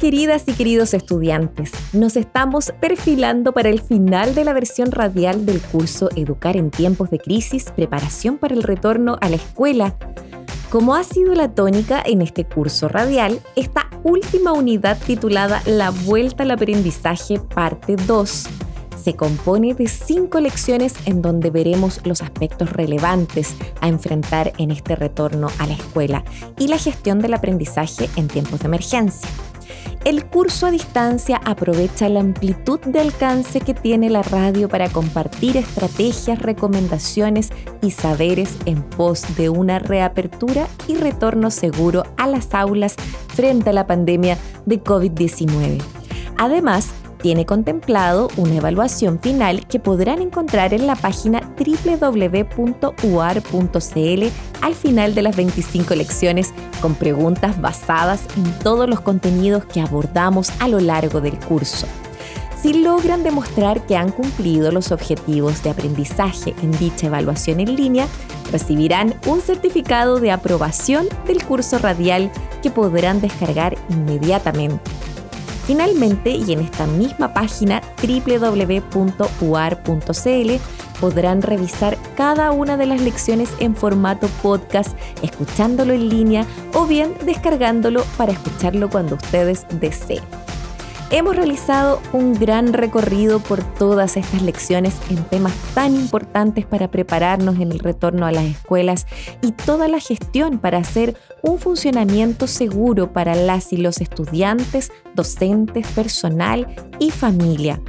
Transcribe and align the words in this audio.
Queridas 0.00 0.44
y 0.46 0.54
queridos 0.54 0.94
estudiantes? 0.94 1.72
Nos 1.92 2.16
estamos 2.16 2.72
perfilando 2.80 3.52
para 3.52 3.68
el 3.68 3.82
final 3.82 4.34
de 4.34 4.44
la 4.44 4.54
versión 4.54 4.90
radial 4.90 5.44
del 5.44 5.60
curso 5.60 6.08
Educar 6.16 6.56
en 6.56 6.70
tiempos 6.70 7.10
de 7.10 7.18
crisis, 7.18 7.66
preparación 7.76 8.38
para 8.38 8.54
el 8.54 8.62
retorno 8.62 9.18
a 9.20 9.28
la 9.28 9.36
escuela. 9.36 9.96
Como 10.70 10.94
ha 10.94 11.04
sido 11.04 11.34
la 11.34 11.52
tónica 11.52 12.02
en 12.04 12.22
este 12.22 12.46
curso 12.46 12.88
radial, 12.88 13.40
esta 13.56 13.90
última 14.02 14.52
unidad 14.52 14.98
titulada 15.06 15.62
La 15.66 15.90
Vuelta 15.90 16.44
al 16.44 16.52
Aprendizaje 16.52 17.38
Parte 17.38 17.96
2 17.96 18.46
se 19.02 19.14
compone 19.14 19.74
de 19.74 19.88
cinco 19.88 20.40
lecciones 20.40 20.94
en 21.06 21.22
donde 21.22 21.50
veremos 21.50 22.00
los 22.04 22.22
aspectos 22.22 22.70
relevantes 22.70 23.54
a 23.80 23.88
enfrentar 23.88 24.52
en 24.58 24.70
este 24.70 24.94
retorno 24.94 25.48
a 25.58 25.66
la 25.66 25.72
escuela 25.72 26.22
y 26.58 26.68
la 26.68 26.76
gestión 26.76 27.18
del 27.18 27.32
aprendizaje 27.32 28.10
en 28.16 28.28
tiempos 28.28 28.60
de 28.60 28.66
emergencia. 28.66 29.28
El 30.04 30.24
curso 30.24 30.66
a 30.66 30.70
distancia 30.70 31.42
aprovecha 31.44 32.08
la 32.08 32.20
amplitud 32.20 32.80
de 32.80 33.00
alcance 33.00 33.60
que 33.60 33.74
tiene 33.74 34.08
la 34.08 34.22
radio 34.22 34.66
para 34.66 34.88
compartir 34.88 35.58
estrategias, 35.58 36.38
recomendaciones 36.38 37.50
y 37.82 37.90
saberes 37.90 38.56
en 38.64 38.82
pos 38.82 39.36
de 39.36 39.50
una 39.50 39.78
reapertura 39.78 40.68
y 40.88 40.96
retorno 40.96 41.50
seguro 41.50 42.04
a 42.16 42.26
las 42.26 42.54
aulas 42.54 42.96
frente 43.28 43.70
a 43.70 43.72
la 43.74 43.86
pandemia 43.86 44.38
de 44.64 44.82
COVID-19. 44.82 45.82
Además, 46.38 46.88
tiene 47.22 47.46
contemplado 47.46 48.28
una 48.36 48.56
evaluación 48.56 49.20
final 49.20 49.66
que 49.66 49.80
podrán 49.80 50.20
encontrar 50.20 50.74
en 50.74 50.86
la 50.86 50.96
página 50.96 51.40
www.uar.cl 51.58 53.02
al 54.60 54.74
final 54.74 55.14
de 55.14 55.22
las 55.22 55.36
25 55.36 55.94
lecciones 55.94 56.52
con 56.80 56.94
preguntas 56.94 57.60
basadas 57.60 58.22
en 58.36 58.58
todos 58.60 58.88
los 58.88 59.00
contenidos 59.00 59.64
que 59.64 59.80
abordamos 59.80 60.50
a 60.60 60.68
lo 60.68 60.80
largo 60.80 61.20
del 61.20 61.38
curso. 61.38 61.86
Si 62.60 62.74
logran 62.74 63.22
demostrar 63.22 63.86
que 63.86 63.96
han 63.96 64.10
cumplido 64.10 64.70
los 64.70 64.92
objetivos 64.92 65.62
de 65.62 65.70
aprendizaje 65.70 66.54
en 66.62 66.72
dicha 66.72 67.06
evaluación 67.06 67.58
en 67.60 67.74
línea, 67.74 68.06
recibirán 68.52 69.14
un 69.26 69.40
certificado 69.40 70.20
de 70.20 70.30
aprobación 70.30 71.06
del 71.26 71.42
curso 71.42 71.78
radial 71.78 72.30
que 72.62 72.70
podrán 72.70 73.22
descargar 73.22 73.78
inmediatamente. 73.88 74.99
Finalmente, 75.70 76.30
y 76.30 76.52
en 76.52 76.62
esta 76.62 76.84
misma 76.84 77.32
página 77.32 77.80
www.uar.cl, 78.02 78.90
podrán 81.00 81.42
revisar 81.42 81.96
cada 82.16 82.50
una 82.50 82.76
de 82.76 82.86
las 82.86 83.00
lecciones 83.00 83.50
en 83.60 83.76
formato 83.76 84.26
podcast, 84.42 84.98
escuchándolo 85.22 85.92
en 85.92 86.08
línea 86.08 86.44
o 86.74 86.86
bien 86.86 87.14
descargándolo 87.24 88.02
para 88.16 88.32
escucharlo 88.32 88.90
cuando 88.90 89.14
ustedes 89.14 89.64
deseen. 89.78 90.24
Hemos 91.12 91.34
realizado 91.34 92.00
un 92.12 92.34
gran 92.34 92.72
recorrido 92.72 93.40
por 93.40 93.64
todas 93.64 94.16
estas 94.16 94.42
lecciones 94.42 94.94
en 95.10 95.24
temas 95.24 95.52
tan 95.74 95.96
importantes 95.96 96.66
para 96.66 96.88
prepararnos 96.88 97.56
en 97.56 97.72
el 97.72 97.80
retorno 97.80 98.26
a 98.26 98.32
las 98.32 98.44
escuelas 98.44 99.08
y 99.42 99.50
toda 99.50 99.88
la 99.88 99.98
gestión 99.98 100.60
para 100.60 100.78
hacer 100.78 101.16
un 101.42 101.58
funcionamiento 101.58 102.46
seguro 102.46 103.12
para 103.12 103.34
las 103.34 103.72
y 103.72 103.78
los 103.78 104.00
estudiantes, 104.00 104.92
docentes, 105.16 105.84
personal 105.88 106.68
y 107.00 107.10
familia. 107.10 107.80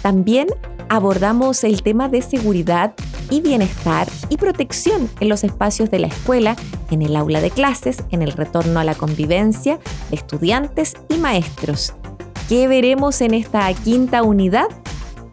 También 0.00 0.46
abordamos 0.88 1.64
el 1.64 1.82
tema 1.82 2.08
de 2.08 2.22
seguridad 2.22 2.94
y 3.28 3.40
bienestar 3.40 4.06
y 4.28 4.36
protección 4.36 5.10
en 5.18 5.28
los 5.28 5.42
espacios 5.42 5.90
de 5.90 5.98
la 5.98 6.06
escuela, 6.06 6.54
en 6.92 7.02
el 7.02 7.16
aula 7.16 7.40
de 7.40 7.50
clases, 7.50 8.04
en 8.10 8.22
el 8.22 8.30
retorno 8.30 8.78
a 8.78 8.84
la 8.84 8.94
convivencia 8.94 9.80
de 10.10 10.16
estudiantes 10.16 10.94
y 11.08 11.16
maestros. 11.16 11.94
¿Qué 12.48 12.68
veremos 12.68 13.20
en 13.20 13.34
esta 13.34 13.72
quinta 13.72 14.22
unidad? 14.22 14.66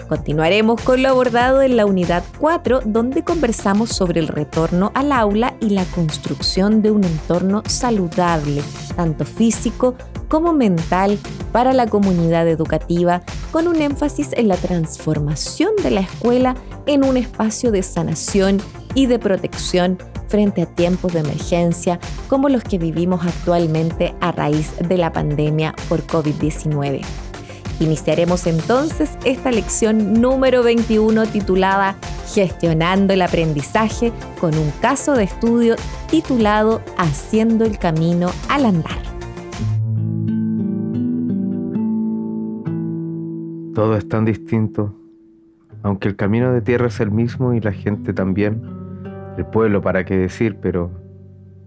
Continuaremos 0.08 0.82
con 0.82 1.04
lo 1.04 1.10
abordado 1.10 1.62
en 1.62 1.76
la 1.76 1.86
unidad 1.86 2.24
4, 2.40 2.82
donde 2.86 3.24
conversamos 3.24 3.90
sobre 3.90 4.20
el 4.20 4.28
retorno 4.28 4.92
al 4.96 5.12
aula 5.12 5.56
y 5.60 5.70
la 5.70 5.86
construcción 5.86 6.82
de 6.82 6.92
un 6.92 7.04
entorno 7.04 7.62
saludable, 7.68 8.62
tanto 8.96 9.26
físico 9.26 9.96
como 10.30 10.54
mental, 10.54 11.20
para 11.52 11.74
la 11.74 11.88
comunidad 11.88 12.48
educativa, 12.48 13.24
con 13.52 13.68
un 13.68 13.82
énfasis 13.82 14.30
en 14.34 14.48
la 14.48 14.56
transformación 14.56 15.72
de 15.84 15.92
la 15.92 16.02
escuela 16.02 16.56
en 16.86 17.04
un 17.04 17.18
espacio 17.18 17.72
de 17.72 17.84
sanación 17.84 18.62
y 18.94 19.08
de 19.08 19.20
protección 19.20 19.98
frente 20.28 20.62
a 20.62 20.66
tiempos 20.68 21.14
de 21.14 21.20
emergencia 21.20 22.00
como 22.28 22.50
los 22.50 22.64
que 22.64 22.78
vivimos 22.78 23.26
actualmente 23.26 24.14
a 24.22 24.32
raíz 24.32 24.72
de 24.78 24.98
la 24.98 25.12
pandemia 25.12 25.74
por 25.90 26.06
COVID-19. 26.06 27.02
Iniciaremos 27.80 28.46
entonces 28.46 29.10
esta 29.24 29.52
lección 29.52 30.22
número 30.22 30.64
21 30.64 31.26
titulada 31.28 31.96
Gestionando 32.34 33.14
el 33.14 33.22
aprendizaje 33.22 34.12
con 34.40 34.56
un 34.56 34.70
caso 34.82 35.14
de 35.14 35.24
estudio 35.24 35.76
titulado 36.10 36.82
Haciendo 36.98 37.66
el 37.66 37.80
camino 37.80 38.32
al 38.50 38.66
andar. 38.66 39.09
Todo 43.80 43.96
es 43.96 44.10
tan 44.10 44.26
distinto, 44.26 44.94
aunque 45.84 46.10
el 46.10 46.18
camino 46.18 46.52
de 46.52 46.60
tierra 46.60 46.88
es 46.88 47.00
el 47.00 47.12
mismo 47.12 47.54
y 47.54 47.62
la 47.62 47.72
gente 47.72 48.12
también 48.12 48.62
el 49.38 49.46
pueblo, 49.46 49.82
para 49.82 50.04
qué 50.04 50.18
decir, 50.18 50.58
pero 50.62 50.92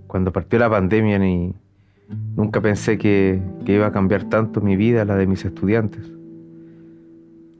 cuando 0.09 0.31
partió 0.31 0.59
la 0.59 0.69
pandemia 0.69 1.19
ni, 1.19 1.55
nunca 2.37 2.61
pensé 2.61 2.99
que, 2.99 3.41
que 3.65 3.77
iba 3.77 3.87
a 3.87 3.93
cambiar 3.93 4.25
tanto 4.25 4.61
mi 4.61 4.77
vida, 4.77 5.06
la 5.06 5.17
de 5.17 5.27
mis 5.27 5.43
estudiantes. 5.47 6.12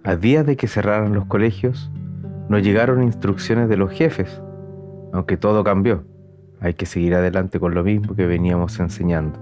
A 0.05 0.17
días 0.17 0.45
de 0.45 0.55
que 0.55 0.69
cerraran 0.69 1.15
los 1.15 1.25
colegios, 1.25 1.91
nos 2.51 2.63
llegaron 2.63 3.03
instrucciones 3.03 3.71
de 3.71 3.79
los 3.79 3.91
jefes, 3.91 4.43
aunque 5.15 5.39
todo 5.39 5.65
cambió. 5.65 6.05
Hay 6.61 6.75
que 6.75 6.85
seguir 6.85 7.15
adelante 7.15 7.59
con 7.59 7.75
lo 7.75 7.85
mismo 7.85 8.15
que 8.15 8.27
veníamos 8.27 8.79
enseñando, 8.81 9.39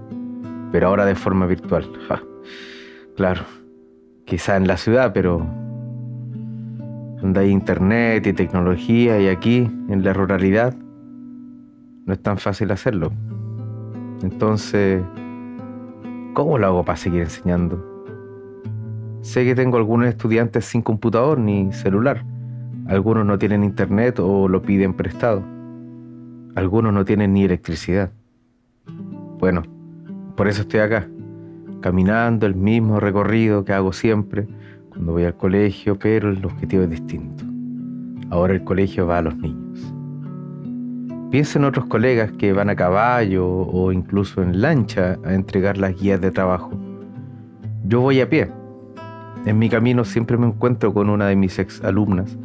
pero 0.71 0.87
ahora 0.87 1.05
de 1.05 1.15
forma 1.15 1.47
virtual. 1.47 1.85
claro, 3.17 3.41
quizá 4.31 4.55
en 4.55 4.65
la 4.65 4.77
ciudad, 4.77 5.11
pero 5.13 5.45
donde 7.21 7.41
hay 7.41 7.49
internet 7.49 8.25
y 8.25 8.31
tecnología 8.31 9.19
y 9.19 9.27
aquí, 9.27 9.69
en 9.89 10.05
la 10.05 10.13
ruralidad, 10.13 10.73
no 12.05 12.13
es 12.13 12.21
tan 12.21 12.37
fácil 12.37 12.71
hacerlo. 12.71 13.11
Entonces, 14.23 15.03
¿cómo 16.33 16.57
lo 16.57 16.65
hago 16.65 16.85
para 16.85 16.95
seguir 16.95 17.23
enseñando? 17.23 17.85
Sé 19.19 19.43
que 19.43 19.53
tengo 19.53 19.75
algunos 19.75 20.07
estudiantes 20.07 20.63
sin 20.63 20.81
computador 20.81 21.37
ni 21.37 21.73
celular. 21.73 22.23
Algunos 22.87 23.25
no 23.25 23.37
tienen 23.37 23.65
internet 23.65 24.17
o 24.19 24.47
lo 24.47 24.61
piden 24.61 24.93
prestado. 24.93 25.43
Algunos 26.55 26.93
no 26.93 27.03
tienen 27.03 27.33
ni 27.33 27.43
electricidad. 27.43 28.11
Bueno, 29.39 29.63
por 30.37 30.47
eso 30.47 30.61
estoy 30.61 30.79
acá, 30.79 31.09
caminando 31.81 32.45
el 32.45 32.55
mismo 32.55 32.99
recorrido 32.99 33.65
que 33.65 33.73
hago 33.73 33.91
siempre, 33.91 34.47
cuando 34.89 35.13
voy 35.13 35.25
al 35.25 35.35
colegio, 35.35 35.97
pero 35.97 36.29
el 36.29 36.45
objetivo 36.45 36.83
es 36.83 36.89
distinto. 36.89 37.43
Ahora 38.29 38.53
el 38.53 38.63
colegio 38.63 39.07
va 39.07 39.17
a 39.17 39.21
los 39.21 39.35
niños. 39.37 39.93
Pienso 41.31 41.59
en 41.59 41.65
otros 41.65 41.85
colegas 41.85 42.31
que 42.33 42.53
van 42.53 42.69
a 42.69 42.75
caballo 42.75 43.47
o 43.47 43.91
incluso 43.91 44.41
en 44.41 44.61
lancha 44.61 45.17
a 45.23 45.33
entregar 45.33 45.77
las 45.77 45.99
guías 45.99 46.19
de 46.19 46.31
trabajo. 46.31 46.71
Yo 47.85 48.01
voy 48.01 48.19
a 48.21 48.29
pie. 48.29 48.49
En 49.45 49.57
mi 49.57 49.69
camino 49.69 50.03
siempre 50.05 50.37
me 50.37 50.47
encuentro 50.47 50.93
con 50.93 51.09
una 51.09 51.27
de 51.27 51.35
mis 51.35 51.57
ex 51.57 51.83
alumnas 51.83 52.37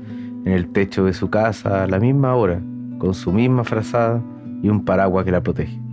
en 0.45 0.53
el 0.53 0.69
techo 0.69 1.05
de 1.05 1.13
su 1.13 1.29
casa 1.29 1.83
a 1.83 1.87
la 1.89 1.99
misma 1.99 2.35
hora, 2.35 2.61
con 2.99 3.13
su 3.13 3.33
misma 3.33 3.65
frazada 3.65 4.23
y 4.63 4.69
un 4.69 4.85
paraguas 4.85 5.25
que 5.25 5.33
la 5.33 5.43
protege. 5.43 5.86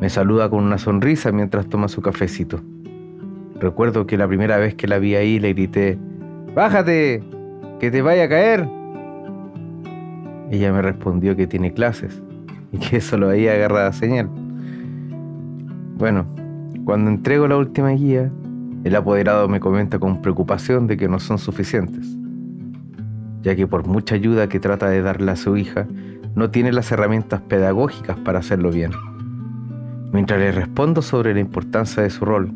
Me 0.00 0.08
saluda 0.08 0.48
con 0.48 0.62
una 0.62 0.78
sonrisa 0.78 1.32
mientras 1.32 1.66
toma 1.66 1.88
su 1.88 2.02
cafecito. 2.02 2.60
Recuerdo 3.58 4.06
que 4.06 4.16
la 4.16 4.28
primera 4.28 4.56
vez 4.56 4.74
que 4.74 4.86
la 4.86 5.00
vi 5.00 5.16
ahí 5.16 5.40
le 5.40 5.52
grité, 5.52 5.98
¡Bájate! 6.54 7.22
¡Que 7.80 7.90
te 7.90 8.00
vaya 8.02 8.24
a 8.24 8.28
caer! 8.28 8.68
Ella 10.50 10.72
me 10.72 10.82
respondió 10.82 11.34
que 11.34 11.46
tiene 11.46 11.72
clases 11.72 12.22
y 12.72 12.78
que 12.78 13.00
solo 13.00 13.28
ahí 13.28 13.48
agarra 13.48 13.92
señal. 13.92 14.28
Bueno, 15.96 16.26
cuando 16.84 17.10
entrego 17.10 17.48
la 17.48 17.56
última 17.56 17.90
guía, 17.90 18.30
el 18.84 18.94
apoderado 18.94 19.48
me 19.48 19.58
comenta 19.58 19.98
con 19.98 20.22
preocupación 20.22 20.86
de 20.86 20.96
que 20.96 21.08
no 21.08 21.18
son 21.18 21.38
suficientes, 21.38 22.16
ya 23.42 23.56
que 23.56 23.66
por 23.66 23.86
mucha 23.86 24.14
ayuda 24.14 24.48
que 24.48 24.60
trata 24.60 24.88
de 24.88 25.02
darle 25.02 25.32
a 25.32 25.36
su 25.36 25.56
hija, 25.56 25.86
no 26.36 26.50
tiene 26.50 26.72
las 26.72 26.92
herramientas 26.92 27.40
pedagógicas 27.42 28.16
para 28.18 28.38
hacerlo 28.38 28.70
bien. 28.70 28.92
Mientras 30.12 30.40
le 30.40 30.52
respondo 30.52 31.02
sobre 31.02 31.34
la 31.34 31.40
importancia 31.40 32.02
de 32.02 32.10
su 32.10 32.24
rol 32.24 32.52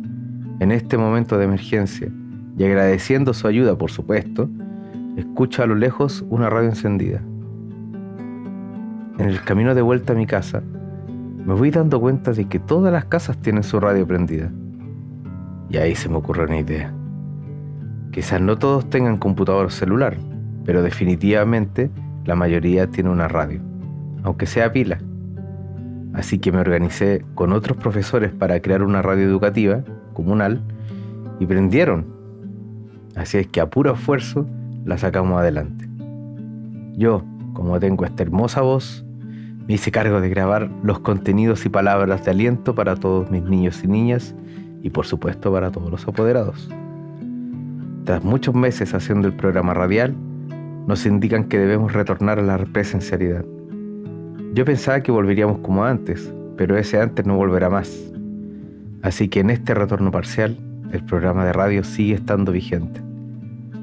en 0.60 0.72
este 0.72 0.96
momento 0.96 1.37
de 1.37 1.44
emergencia 1.44 2.08
y 2.56 2.64
agradeciendo 2.64 3.34
su 3.34 3.46
ayuda, 3.46 3.76
por 3.76 3.90
supuesto, 3.90 4.49
escucho 5.16 5.62
a 5.62 5.66
lo 5.66 5.75
lejos 5.75 6.25
una 6.31 6.49
radio 6.49 6.70
encendida. 6.70 7.20
En 9.19 9.28
el 9.28 9.43
camino 9.43 9.75
de 9.75 9.82
vuelta 9.82 10.14
a 10.14 10.16
mi 10.16 10.26
casa, 10.26 10.62
me 11.44 11.54
voy 11.54 11.70
dando 11.70 12.00
cuenta 12.00 12.32
de 12.32 12.46
que 12.46 12.58
todas 12.58 12.93
las 12.93 13.04
casas 13.06 13.37
tienen 13.38 13.62
su 13.62 13.81
radio 13.81 14.06
prendida. 14.06 14.50
Y 15.69 15.76
ahí 15.76 15.94
se 15.94 16.08
me 16.08 16.16
ocurre 16.16 16.44
una 16.44 16.58
idea. 16.58 16.93
Quizás 18.12 18.40
no 18.40 18.56
todos 18.58 18.88
tengan 18.88 19.19
computador 19.19 19.70
celular, 19.70 20.16
pero 20.64 20.82
definitivamente 20.82 21.90
la 22.25 22.34
mayoría 22.34 22.87
tiene 22.87 23.10
una 23.10 23.28
radio, 23.28 23.60
aunque 24.22 24.46
sea 24.46 24.72
pila. 24.72 24.99
Así 26.14 26.38
que 26.38 26.53
me 26.53 26.59
organicé 26.59 27.25
con 27.35 27.53
otros 27.53 27.76
profesores 27.79 28.32
para 28.32 28.61
crear 28.61 28.82
una 28.82 29.03
radio 29.03 29.25
educativa 29.25 29.82
comunal 30.12 30.62
y 31.41 31.47
prendieron. 31.47 32.06
Así 33.17 33.38
es 33.38 33.47
que 33.47 33.61
a 33.61 33.70
puro 33.70 33.94
esfuerzo 33.94 34.47
la 34.85 34.99
sacamos 34.99 35.38
adelante. 35.38 35.88
Yo, 36.97 37.25
como 37.55 37.79
tengo 37.81 38.05
esta 38.05 38.23
hermosa 38.23 38.61
voz, 38.61 39.05
me 39.67 39.75
hice 39.75 39.91
cargo 39.91 40.20
de 40.20 40.29
grabar 40.29 40.70
los 40.82 41.00
contenidos 41.00 41.64
y 41.64 41.69
palabras 41.69 42.25
de 42.25 42.32
aliento 42.32 42.75
para 42.75 42.97
todos 42.97 43.31
mis 43.31 43.43
niños 43.43 43.82
y 43.85 43.88
niñas 43.88 44.35
y 44.82 44.91
por 44.91 45.06
supuesto 45.06 45.53
para 45.53 45.70
todos 45.70 45.91
los 45.91 46.06
apoderados. 46.06 46.69
Tras 48.05 48.25
muchos 48.25 48.55
meses 48.55 48.94
haciendo 48.94 49.29
el 49.29 49.35
programa 49.35 49.75
radial, 49.75 50.14
nos 50.87 51.06
indican 51.06 51.44
que 51.44 51.59
debemos 51.59 51.93
retornar 51.93 52.41
a 52.41 52.43
la 52.43 52.59
presencialidad. 52.59 53.44
Yo 54.54 54.66
pensaba 54.66 55.02
que 55.02 55.10
volveríamos 55.10 55.60
como 55.60 55.82
antes, 55.82 56.31
pero 56.58 56.76
ese 56.76 57.00
antes 57.00 57.25
no 57.25 57.37
volverá 57.37 57.70
más. 57.70 58.12
Así 59.00 59.28
que 59.28 59.40
en 59.40 59.49
este 59.49 59.72
retorno 59.72 60.10
parcial, 60.10 60.58
el 60.93 61.02
programa 61.06 61.46
de 61.46 61.54
radio 61.54 61.82
sigue 61.84 62.14
estando 62.14 62.52
vigente. 62.52 63.00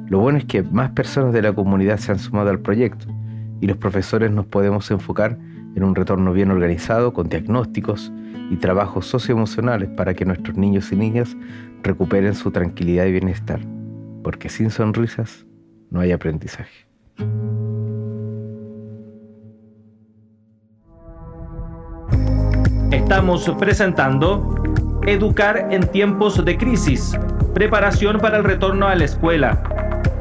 Lo 0.10 0.20
bueno 0.20 0.38
es 0.38 0.46
que 0.46 0.62
más 0.62 0.92
personas 0.92 1.34
de 1.34 1.42
la 1.42 1.54
comunidad 1.54 1.98
se 1.98 2.12
han 2.12 2.20
sumado 2.20 2.52
al 2.52 2.60
proyecto 2.60 3.08
y 3.60 3.66
los 3.66 3.78
profesores 3.78 4.30
nos 4.30 4.46
podemos 4.46 4.92
enfocar 4.92 5.40
en 5.76 5.84
un 5.84 5.96
retorno 5.96 6.34
bien 6.34 6.52
organizado 6.52 7.14
con 7.14 7.30
diagnósticos 7.30 8.12
y 8.52 8.58
trabajos 8.58 9.08
socioemocionales 9.08 9.90
para 9.90 10.14
que 10.14 10.26
nuestros 10.26 10.56
niños 10.56 10.92
y 10.92 10.96
niñas 10.96 11.36
recuperen 11.82 12.36
su 12.36 12.52
tranquilidad 12.52 13.08
y 13.08 13.14
bienestar, 13.14 13.60
porque 14.24 14.50
sin 14.50 14.70
sonrisas 14.70 15.48
no 15.90 16.00
hay 16.00 16.12
aprendizaje. 16.12 16.89
Estamos 23.10 23.50
presentando 23.58 24.62
Educar 25.08 25.70
en 25.72 25.88
tiempos 25.88 26.46
de 26.46 26.56
crisis, 26.60 27.18
preparación 27.56 28.20
para 28.20 28.38
el 28.38 28.44
retorno 28.44 28.88
a 28.88 28.94
la 28.94 29.04
escuela, 29.04 29.64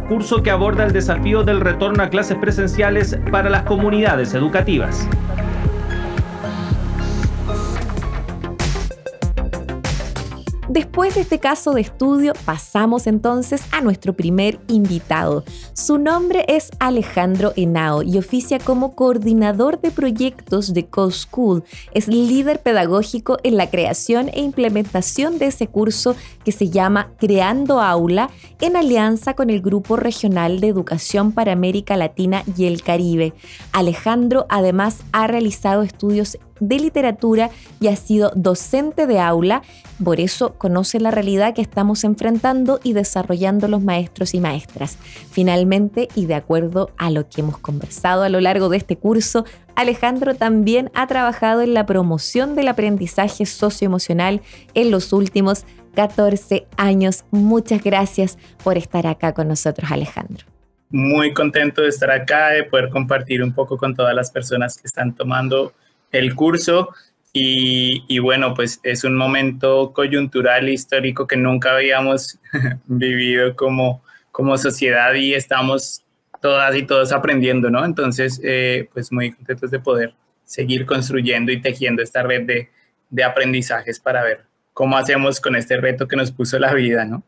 curso 0.09 0.43
que 0.43 0.51
aborda 0.51 0.85
el 0.85 0.93
desafío 0.93 1.45
del 1.45 1.61
retorno 1.61 2.03
a 2.03 2.09
clases 2.09 2.39
presenciales 2.39 3.19
para 3.31 3.51
las 3.51 3.65
comunidades 3.65 4.33
educativas. 4.33 5.07
Después 10.69 11.15
de 11.15 11.23
este 11.23 11.39
caso 11.39 11.73
de 11.73 11.81
estudio, 11.81 12.35
pasamos 12.45 13.07
entonces 13.07 13.63
a 13.73 13.81
nuestro 13.81 14.13
primer 14.13 14.61
invitado. 14.69 15.43
Su 15.73 15.97
nombre 15.97 16.45
es 16.47 16.71
Alejandro 16.79 17.55
Henao 17.57 18.03
y 18.03 18.19
oficia 18.19 18.59
como 18.59 18.95
coordinador 18.95 19.81
de 19.81 19.91
proyectos 19.91 20.75
de 20.75 20.87
CoSchool. 20.87 21.65
Es 21.93 22.09
líder 22.09 22.61
pedagógico 22.61 23.39
en 23.45 23.57
la 23.57 23.71
creación 23.71 24.29
e 24.29 24.41
implementación 24.41 25.39
de 25.39 25.47
ese 25.47 25.69
curso 25.69 26.15
que 26.45 26.53
se 26.53 26.69
llama 26.69 27.13
Creando 27.19 27.81
Aula 27.81 28.29
en 28.61 28.77
alianza 28.77 29.33
con 29.35 29.49
el 29.49 29.63
Grupo 29.63 29.97
Regional 29.97 30.61
de 30.61 30.69
Educación 30.69 31.33
para 31.33 31.53
América 31.53 31.97
Latina 31.97 32.43
y 32.59 32.67
el 32.67 32.83
Caribe. 32.83 33.33
Alejandro 33.73 34.45
además 34.51 34.99
ha 35.13 35.27
realizado 35.29 35.83
estudios 35.83 36.37
de 36.61 36.79
literatura 36.79 37.51
y 37.81 37.89
ha 37.89 37.97
sido 37.97 38.33
docente 38.35 39.07
de 39.07 39.21
aula, 39.21 39.63
por 40.03 40.21
eso 40.21 40.55
conoce 40.55 41.01
la 41.01 41.11
realidad 41.11 41.55
que 41.55 41.63
estamos 41.63 42.05
enfrentando 42.05 42.81
y 42.83 42.93
desarrollando 42.93 43.69
los 43.69 43.83
maestros 43.83 44.35
y 44.35 44.41
maestras. 44.41 44.99
Finalmente, 45.31 46.09
y 46.15 46.27
de 46.27 46.35
acuerdo 46.35 46.91
a 46.97 47.11
lo 47.11 47.29
que 47.29 47.41
hemos 47.41 47.59
conversado 47.59 48.23
a 48.23 48.29
lo 48.29 48.41
largo 48.41 48.69
de 48.69 48.77
este 48.77 48.97
curso, 48.97 49.45
Alejandro 49.75 50.35
también 50.35 50.91
ha 50.95 51.07
trabajado 51.07 51.63
en 51.63 51.75
la 51.75 51.87
promoción 51.87 52.55
del 52.55 52.69
aprendizaje 52.69 53.47
socioemocional 53.47 54.41
en 54.75 54.91
los 54.91 55.13
últimos 55.13 55.65
14 55.95 56.67
años. 56.77 57.25
Muchas 57.31 57.83
gracias 57.83 58.39
por 58.63 58.77
estar 58.77 59.07
acá 59.07 59.35
con 59.35 59.49
nosotros, 59.49 59.91
Alejandro. 59.91 60.47
Muy 60.91 61.35
contento 61.35 61.83
de 61.83 61.89
estar 61.89 62.11
acá, 62.11 62.49
de 62.51 62.65
poder 62.65 62.89
compartir 62.89 63.43
un 63.43 63.53
poco 63.53 63.77
con 63.77 63.95
todas 63.95 64.15
las 64.15 64.31
personas 64.31 64.77
que 64.79 64.87
están 64.87 65.15
tomando 65.15 65.73
el 66.13 66.35
curso 66.35 66.91
y, 67.33 68.19
bueno, 68.19 68.55
pues 68.55 68.81
es 68.83 69.05
un 69.05 69.15
momento 69.15 69.93
coyuntural 69.93 70.69
histórico 70.69 71.27
que 71.27 71.37
nunca 71.37 71.73
habíamos 71.73 72.39
vivido 72.87 73.55
como, 73.55 74.03
como 74.33 74.59
sociedad 74.59 75.15
y 75.15 75.35
estamos 75.35 76.03
todas 76.41 76.75
y 76.75 76.83
todos 76.83 77.13
aprendiendo, 77.13 77.71
¿no? 77.71 77.85
Entonces, 77.85 78.41
eh, 78.43 78.89
pues 78.93 79.13
muy 79.13 79.33
contentos 79.33 79.71
de 79.71 79.79
poder 79.79 80.15
seguir 80.45 80.87
construyendo 80.87 81.53
y 81.53 81.61
tejiendo 81.61 82.03
esta 82.03 82.23
red 82.23 82.45
de, 82.45 82.71
de 83.11 83.25
aprendizajes 83.25 84.01
para 84.01 84.25
ver 84.25 84.45
cómo 84.73 84.97
hacemos 84.97 85.41
con 85.41 85.55
este 85.55 85.77
reto 85.77 86.09
que 86.09 86.17
nos 86.17 86.33
puso 86.33 86.59
la 86.59 86.73
vida, 86.73 87.05
¿no? 87.05 87.23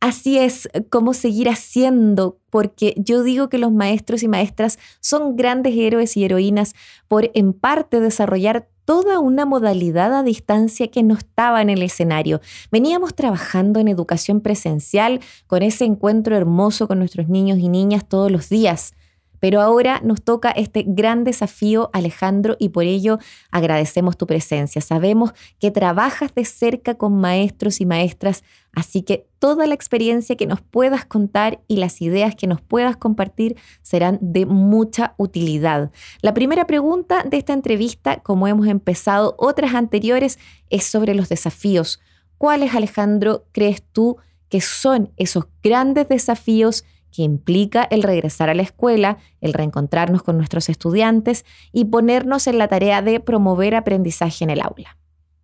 Así 0.00 0.38
es, 0.38 0.68
cómo 0.90 1.14
seguir 1.14 1.48
haciendo, 1.48 2.38
porque 2.50 2.94
yo 2.96 3.22
digo 3.22 3.48
que 3.48 3.58
los 3.58 3.72
maestros 3.72 4.22
y 4.22 4.28
maestras 4.28 4.78
son 5.00 5.36
grandes 5.36 5.74
héroes 5.76 6.16
y 6.16 6.24
heroínas 6.24 6.74
por 7.08 7.30
en 7.34 7.52
parte 7.52 8.00
desarrollar 8.00 8.68
toda 8.84 9.18
una 9.18 9.44
modalidad 9.44 10.14
a 10.14 10.22
distancia 10.22 10.88
que 10.88 11.02
no 11.02 11.14
estaba 11.14 11.60
en 11.60 11.70
el 11.70 11.82
escenario. 11.82 12.40
Veníamos 12.70 13.14
trabajando 13.14 13.80
en 13.80 13.88
educación 13.88 14.40
presencial 14.40 15.20
con 15.46 15.62
ese 15.62 15.84
encuentro 15.84 16.36
hermoso 16.36 16.86
con 16.86 16.98
nuestros 16.98 17.28
niños 17.28 17.58
y 17.58 17.68
niñas 17.68 18.08
todos 18.08 18.30
los 18.30 18.48
días. 18.48 18.94
Pero 19.40 19.60
ahora 19.60 20.00
nos 20.02 20.22
toca 20.22 20.50
este 20.50 20.84
gran 20.86 21.24
desafío, 21.24 21.90
Alejandro, 21.92 22.56
y 22.58 22.70
por 22.70 22.84
ello 22.84 23.18
agradecemos 23.50 24.16
tu 24.16 24.26
presencia. 24.26 24.80
Sabemos 24.80 25.32
que 25.58 25.70
trabajas 25.70 26.34
de 26.34 26.44
cerca 26.44 26.94
con 26.94 27.20
maestros 27.20 27.80
y 27.80 27.86
maestras, 27.86 28.44
así 28.72 29.02
que 29.02 29.26
toda 29.38 29.66
la 29.66 29.74
experiencia 29.74 30.36
que 30.36 30.46
nos 30.46 30.60
puedas 30.60 31.04
contar 31.04 31.60
y 31.68 31.76
las 31.76 32.02
ideas 32.02 32.34
que 32.34 32.46
nos 32.46 32.60
puedas 32.60 32.96
compartir 32.96 33.56
serán 33.82 34.18
de 34.20 34.46
mucha 34.46 35.14
utilidad. 35.16 35.90
La 36.22 36.34
primera 36.34 36.66
pregunta 36.66 37.22
de 37.22 37.36
esta 37.36 37.52
entrevista, 37.52 38.18
como 38.20 38.48
hemos 38.48 38.66
empezado 38.66 39.34
otras 39.38 39.74
anteriores, 39.74 40.38
es 40.70 40.84
sobre 40.84 41.14
los 41.14 41.28
desafíos. 41.28 42.00
¿Cuáles, 42.38 42.74
Alejandro, 42.74 43.46
crees 43.52 43.82
tú 43.82 44.18
que 44.48 44.60
son 44.60 45.12
esos 45.16 45.46
grandes 45.62 46.08
desafíos 46.08 46.84
que 47.16 47.22
implica 47.22 47.82
el 47.90 48.02
regresar 48.02 48.50
a 48.50 48.54
la 48.54 48.62
escuela, 48.62 49.16
el 49.40 49.54
reencontrarnos 49.54 50.22
con 50.22 50.36
nuestros 50.36 50.68
estudiantes 50.68 51.46
y 51.72 51.86
ponernos 51.86 52.46
en 52.46 52.58
la 52.58 52.68
tarea 52.68 53.00
de 53.00 53.20
promover 53.20 53.74
aprendizaje 53.74 54.44
en 54.44 54.50
el 54.50 54.60
aula? 54.60 54.98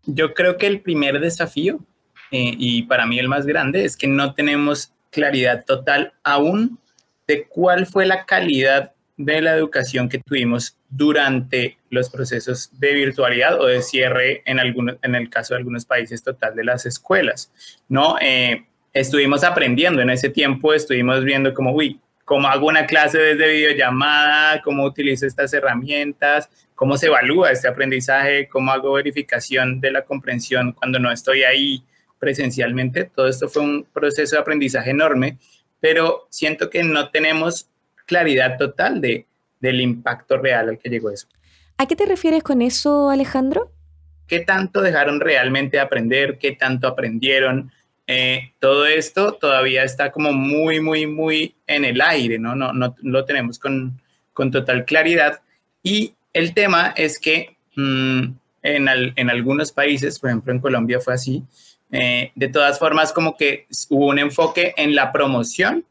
Yo 0.05 0.35
creo 0.35 0.59
que 0.59 0.67
el 0.67 0.83
primer 0.83 1.19
desafío, 1.21 1.81
eh, 2.31 2.55
y 2.59 2.83
para 2.83 3.07
mí 3.07 3.19
el 3.19 3.29
más 3.29 3.47
grande, 3.47 3.85
es 3.85 3.97
que 3.97 4.07
no 4.07 4.35
tenemos 4.35 4.93
claridad 5.11 5.65
total 5.65 6.13
aún 6.23 6.79
de 7.27 7.47
cuál 7.47 7.87
fue 7.87 8.05
la 8.05 8.27
calidad 8.27 8.93
de 9.17 9.41
la 9.41 9.55
educación 9.55 10.09
que 10.09 10.19
tuvimos 10.19 10.77
durante 10.89 11.79
los 11.91 12.11
procesos 12.11 12.71
de 12.79 12.93
virtualidad 12.93 13.61
o 13.61 13.67
de 13.67 13.81
cierre 13.83 14.43
en, 14.45 14.59
en 14.59 15.15
el 15.15 15.31
caso 15.31 15.55
de 15.55 15.59
algunos 15.59 15.85
países 15.85 16.23
total 16.23 16.55
de 16.55 16.65
las 16.65 16.85
escuelas. 16.87 17.53
¿no? 17.89 18.17
Eh, 18.21 18.67
estuvimos 18.93 19.45
aprendiendo 19.45 20.03
en 20.03 20.11
ese 20.11 20.29
tiempo, 20.29 20.75
estuvimos 20.75 21.25
viendo 21.25 21.55
como, 21.55 21.73
uy, 21.73 22.01
cómo 22.25 22.49
hago 22.49 22.67
una 22.67 22.87
clase 22.87 23.19
desde 23.19 23.53
videollamada, 23.53 24.63
cómo 24.63 24.85
utilizo 24.85 25.27
estas 25.27 25.53
herramientas, 25.53 26.49
cómo 26.75 26.97
se 26.97 27.07
evalúa 27.07 27.51
este 27.51 27.69
aprendizaje, 27.69 28.49
cómo 28.49 28.71
hago 28.73 28.93
verificación 28.93 29.81
de 29.81 29.91
la 29.91 30.03
comprensión 30.03 30.73
cuando 30.73 30.99
no 30.99 31.11
estoy 31.11 31.43
ahí 31.43 31.83
presencialmente. 32.19 33.05
Todo 33.05 33.29
esto 33.29 33.49
fue 33.49 33.63
un 33.63 33.87
proceso 33.93 34.37
de 34.37 34.43
aprendizaje 34.43 34.91
enorme, 34.91 35.39
pero 35.81 36.27
siento 36.31 36.71
que 36.71 36.83
no 36.85 37.11
tenemos 37.11 37.69
claridad 38.07 38.57
total 38.57 39.01
de, 39.01 39.27
del 39.61 39.81
impacto 39.81 40.39
real 40.39 40.69
al 40.69 40.79
que 40.79 40.89
llegó 40.89 41.11
eso. 41.11 41.27
¿A 41.79 41.87
qué 41.87 41.97
te 41.97 42.07
refieres 42.07 42.43
con 42.43 42.63
eso, 42.63 43.11
Alejandro? 43.11 43.73
¿Qué 44.29 44.41
tanto 44.41 44.81
dejaron 44.83 45.21
realmente 45.21 45.81
aprender? 45.81 46.39
¿Qué 46.39 46.53
tanto 46.53 46.87
aprendieron? 46.87 47.73
Eh, 48.07 48.53
todo 48.59 48.87
esto 48.87 49.35
todavía 49.35 49.85
está 49.85 50.11
como 50.11 50.33
muy, 50.33 50.81
muy, 50.81 51.07
muy 51.07 51.55
en 51.67 51.85
el 51.85 52.01
aire, 52.01 52.39
¿no? 52.39 52.55
No, 52.55 52.73
no, 52.73 52.95
lo 53.03 53.25
tenemos 53.25 53.59
con, 53.59 54.01
con, 54.33 54.51
total 54.51 54.85
claridad. 54.85 55.41
Y 55.83 56.15
el 56.33 56.55
tema 56.55 56.93
es 56.97 57.19
que 57.19 57.57
mm, 57.77 58.23
en, 58.63 58.89
en, 58.89 59.31
algunos 59.31 59.73
países, 59.73 60.19
por 60.19 60.31
ejemplo 60.31 60.53
en 60.53 60.61
Colombia 60.61 61.01
fue 61.01 61.15
así, 61.15 61.43
eh, 61.91 62.33
de 62.35 62.49
todas 62.49 62.79
formas 62.79 63.13
como 63.13 63.37
que 63.37 63.67
hubo 63.91 64.07
un 64.07 64.19
enfoque 64.19 64.73
en 64.77 64.95
la 64.95 65.13
promoción 65.13 65.85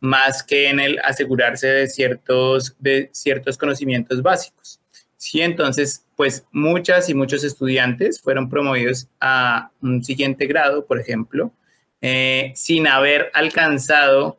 más 0.00 0.42
que 0.42 0.68
en 0.70 0.80
el 0.80 0.98
asegurarse 1.00 1.66
de 1.66 1.86
ciertos, 1.86 2.74
de 2.78 3.10
ciertos 3.12 3.58
conocimientos 3.58 4.22
básicos. 4.22 4.80
Sí, 5.18 5.40
entonces, 5.42 6.06
pues 6.16 6.46
muchas 6.52 7.08
y 7.08 7.14
muchos 7.14 7.42
estudiantes 7.42 8.20
fueron 8.20 8.48
promovidos 8.48 9.08
a 9.20 9.72
un 9.82 10.04
siguiente 10.04 10.46
grado, 10.46 10.86
por 10.86 11.00
ejemplo, 11.00 11.52
eh, 12.00 12.52
sin 12.54 12.86
haber 12.86 13.28
alcanzado 13.34 14.38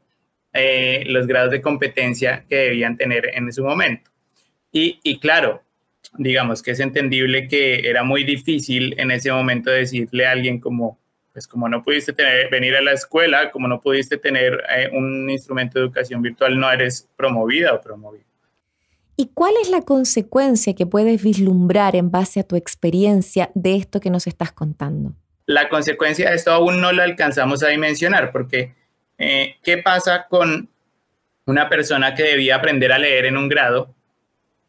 eh, 0.53 1.03
los 1.07 1.27
grados 1.27 1.51
de 1.51 1.62
competencia 1.62 2.45
que 2.48 2.55
debían 2.55 2.95
tener 2.95 3.29
en 3.33 3.51
su 3.51 3.62
momento. 3.65 4.09
Y, 4.71 5.00
y, 5.03 5.19
claro, 5.19 5.63
digamos 6.17 6.63
que 6.63 6.71
es 6.71 6.79
entendible 6.79 7.50
que 7.50 7.89
era 7.89 8.03
muy 8.03 8.24
difícil 8.24 8.95
en 8.98 9.12
ese 9.12 9.33
momento 9.33 9.71
decirle 9.71 10.27
a 10.27 10.31
alguien 10.31 10.62
como, 10.62 10.98
pues 11.33 11.45
como 11.45 11.67
no 11.67 11.83
pudiste 11.83 12.13
tener, 12.13 12.50
venir 12.50 12.77
a 12.77 12.81
la 12.81 12.93
escuela, 12.93 13.51
como 13.51 13.67
no 13.67 13.81
pudiste 13.81 14.17
tener 14.17 14.63
eh, 14.74 14.89
un 14.93 15.29
instrumento 15.29 15.77
de 15.77 15.86
educación 15.86 16.21
virtual, 16.21 16.57
no 16.57 16.71
eres 16.71 17.09
promovida 17.17 17.74
o 17.74 17.81
promovido. 17.81 18.28
¿Y 19.19 19.31
cuál 19.33 19.53
es 19.61 19.69
la 19.69 19.81
consecuencia 19.81 20.73
que 20.75 20.85
puedes 20.85 21.21
vislumbrar 21.21 21.97
en 21.97 22.09
base 22.09 22.39
a 22.39 22.43
tu 22.43 22.55
experiencia 22.55 23.51
de 23.53 23.75
esto 23.75 23.99
que 23.99 24.09
nos 24.09 24.27
estás 24.27 24.53
contando? 24.53 25.13
La 25.45 25.67
consecuencia 25.67 26.29
de 26.29 26.38
esto 26.38 26.53
aún 26.53 26.79
no 26.79 26.93
la 26.93 27.03
alcanzamos 27.03 27.61
a 27.61 27.67
dimensionar, 27.67 28.31
porque 28.31 28.75
eh, 29.17 29.57
¿qué 29.61 29.77
pasa 29.79 30.25
con 30.29 30.69
una 31.45 31.67
persona 31.67 32.15
que 32.15 32.23
debía 32.23 32.55
aprender 32.55 32.93
a 32.93 32.97
leer 32.97 33.25
en 33.25 33.35
un 33.35 33.49
grado 33.49 33.93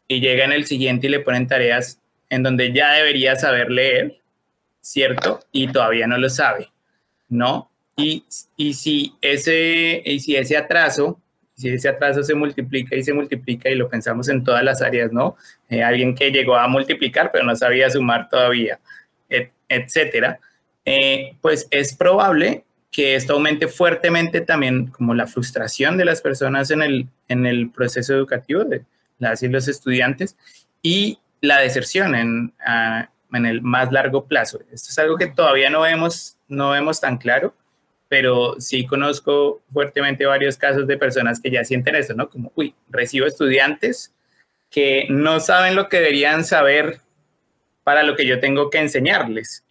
y 0.09 0.19
llega 0.19 0.43
en 0.43 0.51
el 0.51 0.65
siguiente 0.65 1.07
y 1.07 1.11
le 1.11 1.21
ponen 1.21 1.47
tareas 1.47 2.01
en 2.29 2.43
donde 2.43 2.73
ya 2.73 2.91
debería 2.91 3.37
saber 3.37 3.71
leer, 3.71 4.19
¿cierto? 4.81 5.39
Y 5.53 5.67
todavía 5.67 6.07
no 6.07 6.17
lo 6.17 6.29
sabe, 6.29 6.69
¿no? 7.29 7.71
Y, 7.95 8.25
y, 8.57 8.73
si, 8.73 9.15
ese, 9.21 10.01
y 10.03 10.19
si 10.19 10.35
ese 10.35 10.57
atraso 10.57 11.21
si 11.61 11.69
ese 11.69 11.87
atraso 11.87 12.23
se 12.23 12.35
multiplica 12.35 12.95
y 12.95 13.03
se 13.03 13.13
multiplica 13.13 13.69
y 13.69 13.75
lo 13.75 13.87
pensamos 13.87 14.27
en 14.29 14.43
todas 14.43 14.63
las 14.63 14.81
áreas, 14.81 15.11
¿no? 15.13 15.37
Eh, 15.69 15.83
alguien 15.83 16.15
que 16.15 16.31
llegó 16.31 16.55
a 16.55 16.67
multiplicar 16.67 17.31
pero 17.31 17.45
no 17.45 17.55
sabía 17.55 17.89
sumar 17.89 18.27
todavía, 18.29 18.79
etcétera, 19.69 20.39
eh, 20.83 21.35
pues 21.41 21.67
es 21.71 21.93
probable 21.93 22.65
que 22.91 23.15
esto 23.15 23.33
aumente 23.33 23.67
fuertemente 23.67 24.41
también 24.41 24.87
como 24.87 25.13
la 25.13 25.27
frustración 25.27 25.97
de 25.97 26.05
las 26.05 26.21
personas 26.21 26.71
en 26.71 26.81
el, 26.81 27.07
en 27.29 27.45
el 27.45 27.69
proceso 27.69 28.13
educativo 28.13 28.65
de 28.65 28.83
las 29.17 29.41
y 29.43 29.47
los 29.47 29.67
estudiantes 29.67 30.35
y 30.81 31.19
la 31.39 31.59
deserción 31.59 32.15
en, 32.15 32.53
ah, 32.65 33.09
en 33.31 33.45
el 33.45 33.61
más 33.61 33.91
largo 33.91 34.25
plazo. 34.25 34.59
Esto 34.71 34.89
es 34.89 34.99
algo 34.99 35.15
que 35.15 35.27
todavía 35.27 35.69
no 35.69 35.81
vemos, 35.81 36.37
no 36.49 36.71
vemos 36.71 36.99
tan 36.99 37.17
claro, 37.17 37.55
pero 38.11 38.59
sí 38.59 38.85
conozco 38.85 39.61
fuertemente 39.71 40.25
varios 40.25 40.57
casos 40.57 40.85
de 40.85 40.97
personas 40.97 41.39
que 41.39 41.49
ya 41.49 41.63
sienten 41.63 41.95
eso, 41.95 42.13
¿no? 42.13 42.29
Como, 42.29 42.51
uy, 42.55 42.75
recibo 42.89 43.25
estudiantes 43.25 44.13
que 44.69 45.05
no 45.09 45.39
saben 45.39 45.77
lo 45.77 45.87
que 45.87 46.01
deberían 46.01 46.43
saber 46.43 46.99
para 47.85 48.03
lo 48.03 48.17
que 48.17 48.27
yo 48.27 48.41
tengo 48.41 48.69
que 48.69 48.79
enseñarles, 48.79 49.63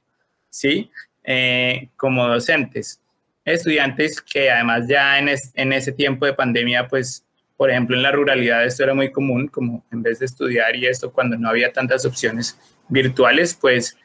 ¿sí? 0.49 0.91
Eh, 1.23 1.91
como 1.99 2.27
docentes. 2.29 3.03
Estudiantes 3.45 4.23
que 4.23 4.51
además 4.51 4.89
ya 4.89 5.19
en, 5.19 5.29
en 5.29 5.73
ese 5.75 5.93
tiempo 5.93 6.25
de 6.25 6.33
pandemia, 6.33 6.89
pues, 6.89 7.27
por 7.59 7.69
ejemplo, 7.69 7.95
en 7.95 8.03
la 8.03 8.11
ruralidad 8.11 8.65
esto 8.65 8.85
era 8.85 8.95
muy 8.95 9.13
común, 9.13 9.49
como 9.49 9.85
en 9.93 10.03
vez 10.03 10.19
de 10.19 10.25
estudiar 10.25 10.75
y 10.77 10.87
esto, 10.87 11.13
cuando 11.13 11.37
no 11.37 11.51
había 11.51 11.75
tantas 11.75 12.07
opciones 12.07 12.59
virtuales, 12.89 13.53
pues 13.61 13.99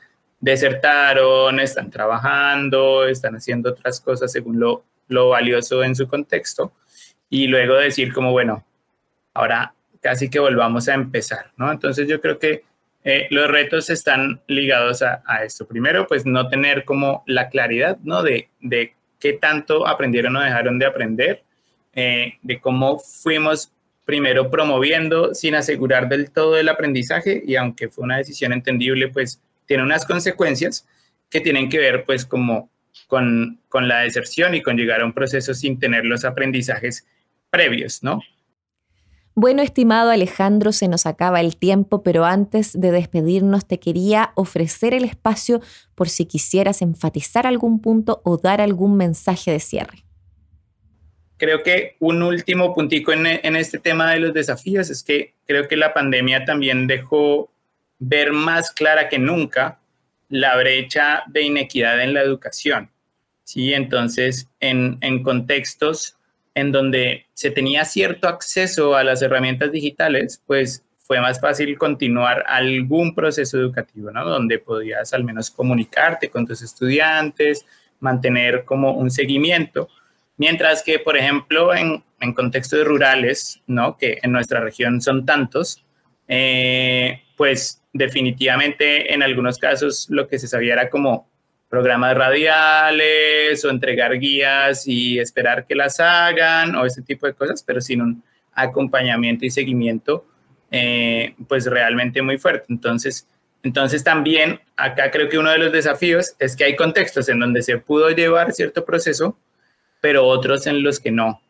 desertaron, 0.46 1.60
están 1.60 1.90
trabajando, 1.90 3.08
están 3.08 3.36
haciendo 3.36 3.72
otras 3.72 4.00
cosas 4.00 4.32
según 4.32 4.60
lo, 4.60 4.84
lo 5.08 5.30
valioso 5.30 5.84
en 5.84 5.96
su 5.96 6.08
contexto, 6.08 6.72
y 7.32 7.48
luego 7.48 7.74
decir 7.74 8.14
como, 8.14 8.32
bueno, 8.32 8.64
ahora 9.34 9.74
casi 10.02 10.30
que 10.30 10.38
volvamos 10.38 10.88
a 10.88 10.94
empezar, 10.94 11.52
¿no? 11.58 11.72
Entonces 11.72 12.08
yo 12.08 12.22
creo 12.22 12.38
que 12.38 12.64
eh, 13.04 13.26
los 13.32 13.50
retos 13.50 13.90
están 13.90 14.40
ligados 14.46 15.02
a, 15.02 15.24
a, 15.26 15.44
esto. 15.44 15.68
Primero, 15.68 16.06
pues 16.08 16.28
no 16.28 16.48
tener 16.48 16.86
como 16.86 17.24
la 17.26 17.50
claridad, 17.50 17.98
¿no? 18.04 18.22
De, 18.22 18.50
de 18.62 18.94
qué 19.20 19.34
tanto 19.34 19.88
aprendieron 19.88 20.36
o 20.36 20.42
dejaron 20.42 20.78
de 20.78 20.86
aprender, 20.86 21.44
eh, 21.94 22.36
de 22.44 22.60
cómo 22.60 23.00
fuimos 23.00 23.72
primero 24.06 24.52
promoviendo 24.52 25.34
sin 25.34 25.56
asegurar 25.56 26.08
del 26.08 26.30
todo 26.30 26.56
el 26.60 26.70
aprendizaje 26.70 27.42
y 27.44 27.56
aunque 27.56 27.90
fue 27.90 28.04
una 28.04 28.18
decisión 28.18 28.54
entendible, 28.54 29.08
pues 29.08 29.42
tiene 29.66 29.84
unas 29.84 30.06
consecuencias 30.06 30.88
que 31.30 31.42
tienen 31.42 31.70
que 31.70 31.80
ver 31.80 32.06
pues 32.06 32.26
como 32.26 32.70
con, 33.08 33.62
con 33.70 33.88
la 33.88 34.00
deserción 34.00 34.56
y 34.56 34.62
con 34.62 34.78
llegar 34.78 35.02
a 35.02 35.06
un 35.06 35.14
proceso 35.14 35.54
sin 35.54 35.80
tener 35.80 36.06
los 36.06 36.26
aprendizajes 36.26 37.06
previos, 37.50 38.04
¿no? 38.04 38.22
Bueno, 39.38 39.62
estimado 39.62 40.12
Alejandro, 40.12 40.72
se 40.72 40.88
nos 40.88 41.06
acaba 41.06 41.42
el 41.42 41.58
tiempo, 41.58 42.04
pero 42.04 42.24
antes 42.24 42.80
de 42.80 42.92
despedirnos 42.92 43.68
te 43.68 43.82
quería 43.82 44.32
ofrecer 44.36 44.94
el 44.94 45.04
espacio 45.04 45.62
por 45.94 46.08
si 46.08 46.26
quisieras 46.26 46.82
enfatizar 46.82 47.46
algún 47.46 47.82
punto 47.82 48.22
o 48.24 48.38
dar 48.38 48.62
algún 48.62 48.96
mensaje 48.96 49.52
de 49.52 49.60
cierre. 49.60 50.06
Creo 51.36 51.64
que 51.64 51.98
un 52.00 52.24
último 52.24 52.74
puntico 52.74 53.12
en, 53.12 53.26
en 53.26 53.58
este 53.58 53.78
tema 53.78 54.10
de 54.10 54.22
los 54.22 54.34
desafíos 54.34 54.90
es 54.90 55.04
que 55.04 55.34
creo 55.46 55.68
que 55.68 55.76
la 55.76 55.94
pandemia 55.94 56.46
también 56.46 56.88
dejó 56.88 57.52
ver 58.08 58.32
más 58.32 58.72
clara 58.72 59.10
que 59.10 59.18
nunca 59.18 59.80
la 60.30 60.56
brecha 60.58 61.24
de 61.28 61.44
inequidad 61.44 62.02
en 62.02 62.14
la 62.14 62.22
educación. 62.22 62.92
¿sí? 63.44 63.74
Entonces, 63.74 64.50
en, 64.60 65.24
contextos 65.24 66.18
en 66.54 66.72
donde 66.72 67.26
se 67.34 67.52
tenía 67.52 67.84
cierto 67.84 68.28
acceso 68.28 68.96
a 68.96 69.04
las 69.04 69.22
herramientas 69.22 69.72
digitales, 69.72 70.42
pues 70.46 70.84
fue 70.96 71.20
más 71.20 71.40
fácil 71.40 71.78
continuar 71.78 72.44
algún 72.48 73.14
proceso 73.14 73.58
educativo, 73.60 74.10
¿no? 74.10 74.26
Donde 74.26 74.58
podías 74.58 75.14
al 75.14 75.24
menos 75.24 75.52
comunicarte 75.52 76.30
con 76.30 76.48
tus 76.48 76.62
estudiantes, 76.62 77.66
mantener 78.00 78.64
como 78.66 78.94
un 78.94 79.12
seguimiento. 79.12 79.90
Mientras 80.38 80.82
que, 80.82 80.98
por 80.98 81.18
ejemplo, 81.18 81.76
en, 81.76 82.04
en 82.22 82.34
contextos 82.34 82.86
rurales, 82.86 83.62
¿no? 83.68 83.98
Que 83.98 84.20
en 84.24 84.32
nuestra 84.32 84.62
región 84.62 85.02
son 85.02 85.26
tantos, 85.26 85.84
eh, 86.28 87.22
pues 87.36 87.82
definitivamente 87.96 89.14
en 89.14 89.24
algunos 89.24 89.58
casos 89.58 90.08
lo 90.10 90.28
que 90.28 90.38
se 90.38 90.50
sabía 90.50 90.74
era 90.74 90.90
como 90.90 91.30
programas 91.70 92.16
radiales 92.18 93.64
o 93.64 93.70
entregar 93.70 94.20
guías 94.20 94.86
y 94.86 95.18
esperar 95.18 95.66
que 95.66 95.76
las 95.76 96.02
hagan 96.02 96.76
o 96.76 96.86
este 96.86 97.02
tipo 97.02 97.26
de 97.26 97.34
cosas, 97.34 97.64
pero 97.64 97.80
sin 97.80 98.02
un 98.02 98.24
acompañamiento 98.54 99.46
y 99.46 99.50
seguimiento 99.50 100.26
eh, 100.72 101.36
pues 101.48 101.68
realmente 101.68 102.22
muy 102.22 102.38
fuerte. 102.38 102.66
Entonces, 102.68 103.30
entonces 103.64 104.04
también 104.04 104.60
acá 104.76 105.10
creo 105.10 105.30
que 105.30 105.38
uno 105.38 105.52
de 105.52 105.58
los 105.58 105.72
desafíos 105.72 106.36
es 106.38 106.58
que 106.58 106.66
hay 106.66 106.76
contextos 106.76 107.30
en 107.30 107.40
donde 107.40 107.64
se 107.64 107.78
pudo 107.78 108.10
llevar 108.10 108.52
cierto 108.52 108.84
proceso, 108.84 109.38
pero 110.02 110.26
otros 110.26 110.68
en 110.68 110.84
los 110.84 111.00
que 111.00 111.12
no. 111.12 111.42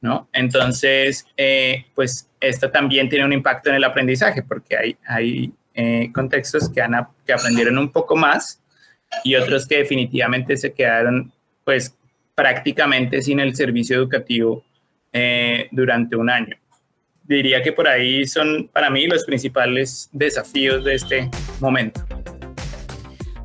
¿no? 0.00 0.28
Entonces, 0.32 1.26
eh, 1.36 1.86
pues 1.94 2.30
esto 2.38 2.70
también 2.70 3.08
tiene 3.08 3.24
un 3.24 3.32
impacto 3.32 3.70
en 3.70 3.76
el 3.76 3.84
aprendizaje 3.84 4.42
porque 4.42 4.76
hay, 4.76 4.96
hay 5.06 5.52
eh, 5.74 6.10
contextos 6.12 6.70
que, 6.70 6.80
han, 6.80 6.94
que 7.26 7.32
aprendieron 7.32 7.78
un 7.78 7.90
poco 7.90 8.16
más 8.16 8.60
y 9.22 9.34
otros 9.34 9.66
que 9.66 9.78
definitivamente 9.78 10.56
se 10.56 10.72
quedaron 10.72 11.32
pues 11.64 11.96
prácticamente 12.34 13.22
sin 13.22 13.40
el 13.40 13.54
servicio 13.54 13.96
educativo 13.96 14.64
eh, 15.12 15.68
durante 15.70 16.16
un 16.16 16.30
año. 16.30 16.56
Diría 17.22 17.62
que 17.62 17.72
por 17.72 17.88
ahí 17.88 18.26
son 18.26 18.68
para 18.72 18.90
mí 18.90 19.06
los 19.06 19.24
principales 19.24 20.08
desafíos 20.12 20.84
de 20.84 20.94
este 20.94 21.30
momento. 21.60 22.04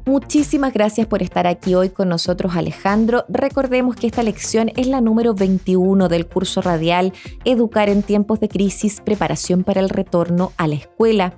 Muchísimas 0.05 0.73
gracias 0.73 1.07
por 1.07 1.21
estar 1.21 1.47
aquí 1.47 1.75
hoy 1.75 1.89
con 1.89 2.09
nosotros, 2.09 2.55
Alejandro. 2.55 3.25
Recordemos 3.29 3.95
que 3.95 4.07
esta 4.07 4.23
lección 4.23 4.71
es 4.75 4.87
la 4.87 5.01
número 5.01 5.33
21 5.33 6.07
del 6.07 6.25
curso 6.27 6.61
radial 6.61 7.13
Educar 7.45 7.89
en 7.89 8.03
tiempos 8.03 8.39
de 8.39 8.49
crisis, 8.49 9.01
preparación 9.01 9.63
para 9.63 9.81
el 9.81 9.89
retorno 9.89 10.51
a 10.57 10.67
la 10.67 10.75
escuela. 10.75 11.33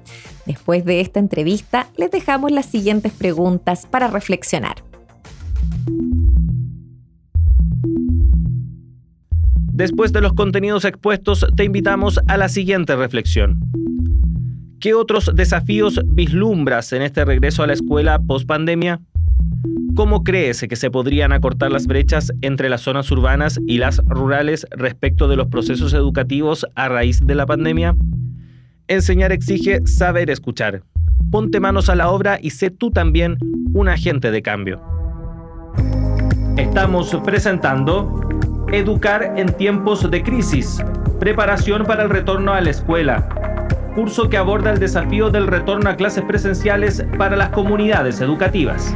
Después 0.45 0.85
de 0.85 1.01
esta 1.01 1.19
entrevista, 1.19 1.87
les 1.97 2.11
dejamos 2.11 2.51
las 2.51 2.65
siguientes 2.65 3.11
preguntas 3.11 3.85
para 3.85 4.07
reflexionar. 4.07 4.83
Después 9.73 10.13
de 10.13 10.21
los 10.21 10.33
contenidos 10.33 10.85
expuestos, 10.85 11.45
te 11.55 11.63
invitamos 11.63 12.19
a 12.27 12.37
la 12.37 12.49
siguiente 12.49 12.95
reflexión. 12.95 13.59
¿Qué 14.81 14.95
otros 14.95 15.29
desafíos 15.35 16.01
vislumbras 16.07 16.91
en 16.91 17.03
este 17.03 17.23
regreso 17.23 17.61
a 17.61 17.67
la 17.67 17.73
escuela 17.73 18.17
post 18.17 18.47
pandemia? 18.47 18.99
¿Cómo 19.95 20.23
crees 20.23 20.65
que 20.67 20.75
se 20.75 20.89
podrían 20.89 21.33
acortar 21.33 21.71
las 21.71 21.85
brechas 21.85 22.31
entre 22.41 22.67
las 22.67 22.81
zonas 22.81 23.11
urbanas 23.11 23.59
y 23.67 23.77
las 23.77 24.01
rurales 24.07 24.65
respecto 24.71 25.27
de 25.27 25.35
los 25.35 25.49
procesos 25.49 25.93
educativos 25.93 26.65
a 26.73 26.89
raíz 26.89 27.23
de 27.23 27.35
la 27.35 27.45
pandemia? 27.45 27.95
Enseñar 28.87 29.31
exige 29.31 29.85
saber 29.85 30.31
escuchar. 30.31 30.81
Ponte 31.29 31.59
manos 31.59 31.87
a 31.87 31.95
la 31.95 32.09
obra 32.09 32.39
y 32.41 32.49
sé 32.49 32.71
tú 32.71 32.89
también 32.89 33.37
un 33.73 33.87
agente 33.87 34.31
de 34.31 34.41
cambio. 34.41 34.81
Estamos 36.57 37.15
presentando 37.23 38.19
Educar 38.71 39.33
en 39.35 39.51
tiempos 39.57 40.09
de 40.09 40.23
crisis, 40.23 40.81
preparación 41.19 41.83
para 41.83 42.03
el 42.03 42.09
retorno 42.09 42.53
a 42.53 42.61
la 42.61 42.69
escuela, 42.69 43.27
curso 43.91 44.29
que 44.29 44.37
aborda 44.37 44.71
el 44.71 44.79
desafío 44.79 45.29
del 45.29 45.47
retorno 45.47 45.89
a 45.89 45.95
clases 45.95 46.23
presenciales 46.23 47.05
para 47.17 47.35
las 47.35 47.49
comunidades 47.49 48.21
educativas. 48.21 48.93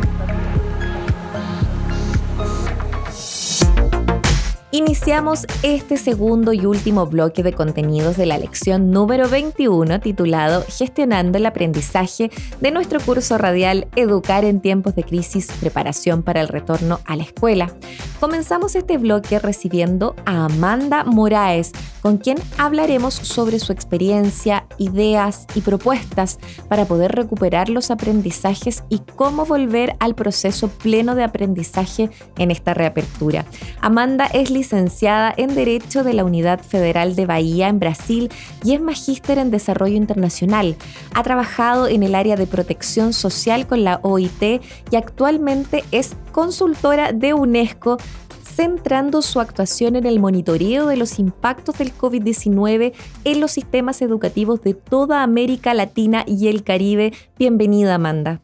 Iniciamos 4.76 5.48
este 5.64 5.96
segundo 5.96 6.52
y 6.52 6.66
último 6.66 7.06
bloque 7.06 7.44
de 7.44 7.54
contenidos 7.54 8.18
de 8.18 8.26
la 8.26 8.38
lección 8.38 8.92
número 8.92 9.30
21 9.30 10.02
titulado 10.02 10.66
Gestionando 10.68 11.38
el 11.38 11.46
aprendizaje 11.46 12.30
de 12.60 12.72
nuestro 12.72 13.00
curso 13.00 13.38
radial 13.38 13.88
Educar 13.96 14.44
en 14.44 14.60
tiempos 14.60 14.94
de 14.94 15.06
crisis, 15.06 15.48
preparación 15.62 16.24
para 16.24 16.42
el 16.42 16.50
retorno 16.50 17.00
a 17.06 17.16
la 17.16 17.24
escuela. 17.24 17.74
Comenzamos 18.20 18.76
este 18.76 18.98
bloque 18.98 19.40
recibiendo 19.40 20.14
a 20.26 20.44
Amanda 20.44 21.06
Moraes, 21.06 21.72
con 22.02 22.18
quien 22.18 22.38
hablaremos 22.58 23.14
sobre 23.14 23.60
su 23.60 23.72
experiencia, 23.72 24.68
ideas 24.78 25.48
y 25.56 25.62
propuestas 25.62 26.38
para 26.68 26.84
poder 26.84 27.14
recuperar 27.14 27.70
los 27.70 27.92
aprendizajes 27.92 28.84
y 28.90 29.00
cómo 29.16 29.46
volver 29.46 29.96
al 30.00 30.16
proceso 30.16 30.68
pleno 30.68 31.16
de 31.16 31.24
aprendizaje 31.24 32.10
en 32.38 32.52
esta 32.52 32.74
reapertura. 32.74 33.46
Amanda 33.80 34.26
es 34.26 34.50
licenciada 34.50 34.65
en 34.74 35.56
Derecho 35.56 36.04
de 36.04 36.14
la 36.14 36.24
Unidad 36.24 36.62
Federal 36.62 37.16
de 37.16 37.26
Bahía 37.26 37.68
en 37.68 37.80
Brasil 37.80 38.30
y 38.64 38.74
es 38.74 38.82
magíster 38.82 39.38
en 39.38 39.52
Desarrollo 39.52 39.96
Internacional. 39.96 40.76
Ha 41.14 41.24
trabajado 41.24 41.88
en 41.88 42.04
el 42.04 42.16
área 42.16 42.36
de 42.36 42.48
protección 42.48 43.14
social 43.14 43.68
con 43.68 43.84
la 43.84 44.00
OIT 44.02 44.62
y 44.92 44.96
actualmente 44.96 45.84
es 45.92 46.16
consultora 46.32 47.12
de 47.12 47.34
UNESCO 47.34 47.98
centrando 48.44 49.22
su 49.22 49.40
actuación 49.40 49.96
en 49.96 50.06
el 50.06 50.20
monitoreo 50.20 50.88
de 50.88 50.98
los 50.98 51.20
impactos 51.20 51.78
del 51.78 51.94
COVID-19 51.96 52.94
en 53.24 53.40
los 53.42 53.52
sistemas 53.52 54.02
educativos 54.02 54.62
de 54.62 54.74
toda 54.74 55.24
América 55.24 55.74
Latina 55.74 56.24
y 56.26 56.48
el 56.48 56.64
Caribe. 56.64 57.14
Bienvenida, 57.38 57.96
Amanda. 57.96 58.42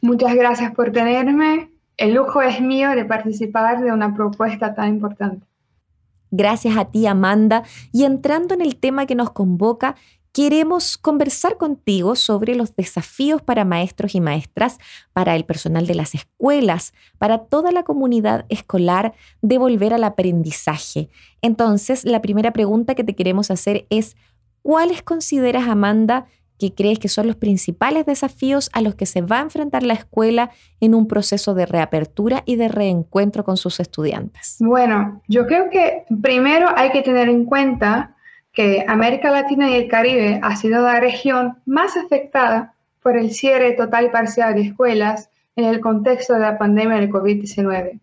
Muchas 0.00 0.34
gracias 0.34 0.74
por 0.74 0.92
tenerme 0.92 1.71
el 1.96 2.14
lujo 2.14 2.42
es 2.42 2.60
mío 2.60 2.90
de 2.90 3.04
participar 3.04 3.82
de 3.82 3.92
una 3.92 4.14
propuesta 4.14 4.74
tan 4.74 4.88
importante. 4.88 5.46
Gracias 6.30 6.76
a 6.76 6.86
ti, 6.86 7.06
Amanda. 7.06 7.62
Y 7.92 8.04
entrando 8.04 8.54
en 8.54 8.62
el 8.62 8.76
tema 8.76 9.06
que 9.06 9.14
nos 9.14 9.30
convoca, 9.30 9.96
queremos 10.32 10.96
conversar 10.96 11.58
contigo 11.58 12.16
sobre 12.16 12.54
los 12.54 12.74
desafíos 12.74 13.42
para 13.42 13.66
maestros 13.66 14.14
y 14.14 14.20
maestras, 14.20 14.78
para 15.12 15.36
el 15.36 15.44
personal 15.44 15.86
de 15.86 15.94
las 15.94 16.14
escuelas, 16.14 16.94
para 17.18 17.38
toda 17.38 17.70
la 17.70 17.82
comunidad 17.82 18.46
escolar 18.48 19.12
de 19.42 19.58
volver 19.58 19.92
al 19.92 20.04
aprendizaje. 20.04 21.10
Entonces, 21.42 22.04
la 22.04 22.22
primera 22.22 22.54
pregunta 22.54 22.94
que 22.94 23.04
te 23.04 23.14
queremos 23.14 23.50
hacer 23.50 23.86
es, 23.90 24.16
¿cuáles 24.62 25.02
consideras, 25.02 25.68
Amanda, 25.68 26.26
que 26.62 26.74
crees 26.74 27.00
que 27.00 27.08
son 27.08 27.26
los 27.26 27.34
principales 27.34 28.06
desafíos 28.06 28.70
a 28.72 28.82
los 28.82 28.94
que 28.94 29.04
se 29.04 29.20
va 29.20 29.38
a 29.38 29.42
enfrentar 29.42 29.82
la 29.82 29.94
escuela 29.94 30.50
en 30.80 30.94
un 30.94 31.08
proceso 31.08 31.54
de 31.54 31.66
reapertura 31.66 32.44
y 32.46 32.54
de 32.54 32.68
reencuentro 32.68 33.42
con 33.42 33.56
sus 33.56 33.80
estudiantes? 33.80 34.58
Bueno, 34.60 35.22
yo 35.26 35.48
creo 35.48 35.70
que 35.70 36.04
primero 36.22 36.68
hay 36.76 36.92
que 36.92 37.02
tener 37.02 37.28
en 37.28 37.46
cuenta 37.46 38.14
que 38.52 38.84
América 38.86 39.30
Latina 39.30 39.70
y 39.70 39.74
el 39.74 39.88
Caribe 39.88 40.38
ha 40.40 40.54
sido 40.54 40.82
la 40.82 41.00
región 41.00 41.58
más 41.66 41.96
afectada 41.96 42.74
por 43.02 43.16
el 43.16 43.32
cierre 43.32 43.72
total 43.72 44.06
y 44.06 44.10
parcial 44.10 44.54
de 44.54 44.60
escuelas 44.60 45.30
en 45.56 45.64
el 45.64 45.80
contexto 45.80 46.34
de 46.34 46.40
la 46.40 46.58
pandemia 46.58 46.98
del 46.98 47.10
COVID-19 47.10 47.98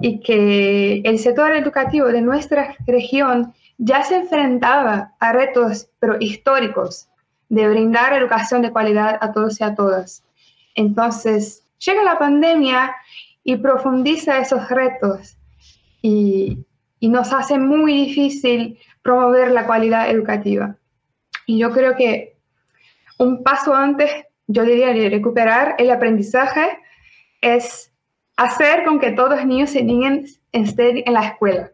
y 0.00 0.20
que 0.20 1.00
el 1.02 1.18
sector 1.18 1.52
educativo 1.52 2.08
de 2.08 2.20
nuestra 2.20 2.76
región 2.86 3.54
ya 3.78 4.02
se 4.02 4.16
enfrentaba 4.16 5.14
a 5.18 5.32
retos 5.32 5.88
pero 5.98 6.16
históricos 6.20 7.08
de 7.48 7.68
brindar 7.68 8.12
educación 8.12 8.62
de 8.62 8.72
calidad 8.72 9.18
a 9.20 9.32
todos 9.32 9.60
y 9.60 9.64
a 9.64 9.74
todas. 9.74 10.22
Entonces, 10.74 11.64
llega 11.78 12.02
la 12.02 12.18
pandemia 12.18 12.94
y 13.42 13.56
profundiza 13.56 14.38
esos 14.38 14.68
retos 14.68 15.36
y, 16.02 16.64
nos 17.00 17.34
hace 17.34 17.58
muy 17.58 18.06
difícil 18.06 18.78
promover 19.02 19.50
la 19.50 19.66
calidad 19.66 20.08
educativa. 20.08 20.76
Y 21.44 21.58
yo 21.58 21.70
creo 21.70 21.94
que 21.96 22.38
un 23.18 23.42
paso 23.42 23.74
antes, 23.74 24.10
yo 24.46 24.62
diría, 24.62 24.90
de 24.94 25.10
recuperar 25.10 25.74
el 25.76 25.90
aprendizaje 25.90 26.78
es 27.42 27.92
hacer 28.38 28.84
con 28.86 29.00
que 29.00 29.12
todos 29.12 29.36
los 29.36 29.44
niños 29.44 29.74
y 29.74 29.84
niñas 29.84 30.40
estén 30.50 31.02
en 31.04 31.12
la 31.12 31.26
escuela. 31.26 31.72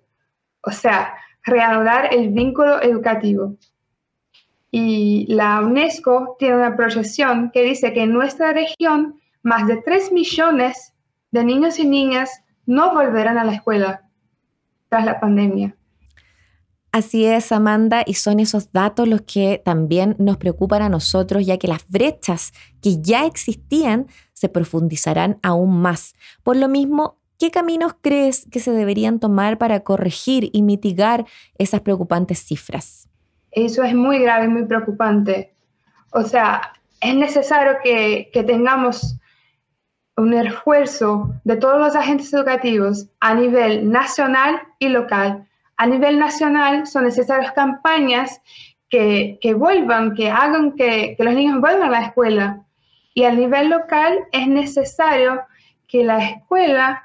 O 0.63 0.73
sea, 0.73 1.15
reanudar 1.45 2.13
el 2.13 2.31
vínculo 2.31 2.83
educativo. 2.83 3.55
Y 4.71 5.27
la 5.29 5.61
UNESCO 5.61 6.37
tiene 6.39 6.57
una 6.57 6.77
proyección 6.77 7.51
que 7.53 7.63
dice 7.63 7.93
que 7.93 8.03
en 8.03 8.13
nuestra 8.13 8.53
región 8.53 9.21
más 9.43 9.67
de 9.67 9.77
3 9.77 10.13
millones 10.13 10.95
de 11.31 11.45
niños 11.45 11.79
y 11.79 11.87
niñas 11.87 12.31
no 12.67 12.95
volverán 12.95 13.39
a 13.39 13.45
la 13.45 13.55
escuela 13.55 14.09
tras 14.89 15.05
la 15.05 15.19
pandemia. 15.21 15.77
Así 16.93 17.25
es, 17.25 17.53
Amanda, 17.53 18.03
y 18.05 18.15
son 18.15 18.41
esos 18.41 18.73
datos 18.73 19.07
los 19.07 19.23
que 19.23 19.63
también 19.65 20.17
nos 20.19 20.39
preocupan 20.39 20.83
a 20.83 20.89
nosotros, 20.89 21.47
ya 21.47 21.57
que 21.57 21.69
las 21.69 21.89
brechas 21.89 22.53
que 22.83 23.01
ya 23.01 23.27
existían 23.27 24.09
se 24.33 24.49
profundizarán 24.49 25.39
aún 25.43 25.81
más. 25.81 26.15
Por 26.43 26.57
lo 26.57 26.69
mismo, 26.69 27.19
¿qué 27.39 27.53
caminos 27.53 27.95
crees 28.01 28.47
que 28.51 28.59
se 28.59 28.73
deberían 28.73 29.21
tomar 29.21 29.57
para 29.57 29.81
corregir 29.81 30.51
y 30.53 30.63
mitigar 30.63 31.27
esas 31.59 31.81
preocupantes 31.83 32.41
cifras? 32.41 33.10
Eso 33.53 33.83
es 33.83 33.95
muy 33.95 34.19
grave, 34.21 34.49
muy 34.49 34.65
preocupante. 34.65 35.55
O 36.13 36.23
sea, 36.23 36.73
es 37.01 37.15
necesario 37.15 37.79
que, 37.83 38.31
que 38.33 38.43
tengamos 38.43 39.17
un 40.17 40.35
esfuerzo 40.35 41.35
de 41.45 41.57
todos 41.57 41.79
los 41.79 41.97
agentes 41.97 42.33
educativos 42.33 43.09
a 43.21 43.35
nivel 43.35 43.91
nacional 43.91 44.61
y 44.79 44.89
local. 44.89 45.47
A 45.77 45.87
nivel 45.87 46.19
nacional 46.19 46.87
son 46.87 47.05
necesarias 47.05 47.53
campañas 47.53 48.41
que, 48.91 49.39
que 49.41 49.55
vuelvan, 49.55 50.15
que 50.15 50.31
hagan 50.31 50.73
que, 50.73 51.15
que, 51.17 51.25
los 51.25 51.35
niños 51.35 51.61
vuelvan 51.61 51.89
a 51.89 52.01
la 52.01 52.07
escuela. 52.07 52.61
Y 53.15 53.25
a 53.25 53.33
nivel 53.33 53.71
local 53.71 54.19
es 54.33 54.47
necesario 54.47 55.41
que 55.89 56.05
la 56.05 56.19
escuela 56.19 57.03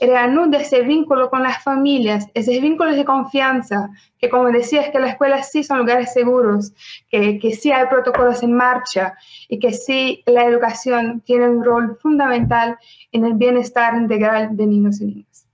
reanude 0.00 0.58
ese 0.58 0.82
vínculo 0.82 1.30
con 1.30 1.42
las 1.42 1.62
familias, 1.62 2.26
ese 2.34 2.60
vínculos 2.60 2.96
de 2.96 3.04
confianza, 3.04 3.90
que 4.18 4.28
como 4.28 4.50
decías, 4.50 4.90
que 4.90 4.98
las 4.98 5.12
escuelas 5.12 5.50
sí 5.50 5.64
son 5.64 5.78
lugares 5.78 6.12
seguros, 6.12 6.72
que, 7.10 7.38
que 7.38 7.52
sí 7.52 7.72
hay 7.72 7.86
protocolos 7.86 8.42
en 8.42 8.52
marcha 8.52 9.14
y 9.48 9.58
que 9.58 9.72
sí 9.72 10.22
la 10.26 10.44
educación 10.44 11.20
tiene 11.22 11.48
un 11.48 11.64
rol 11.64 11.98
fundamental 12.00 12.78
en 13.12 13.24
el 13.24 13.34
bienestar 13.34 13.94
integral 13.94 14.56
de 14.56 14.66
niños 14.66 15.00
y 15.00 15.06
niñas. 15.06 15.46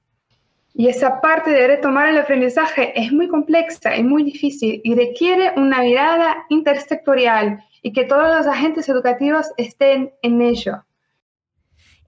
Y 0.77 0.89
esa 0.89 1.21
parte 1.21 1.51
de 1.51 1.69
retomar 1.69 2.09
el 2.09 2.19
aprendizaje 2.19 2.93
es 3.01 3.13
muy 3.13 3.29
compleja 3.29 3.97
y 3.97 4.03
muy 4.03 4.25
difícil 4.25 4.81
y 4.83 4.95
requiere 4.97 5.53
una 5.57 5.83
mirada 5.83 6.45
intersectorial 6.49 7.65
y 7.81 7.93
que 7.93 8.05
todos 8.05 8.37
los 8.37 8.47
agentes 8.49 8.89
educativos 8.89 9.47
estén 9.57 10.13
en 10.23 10.43
ello. 10.43 10.83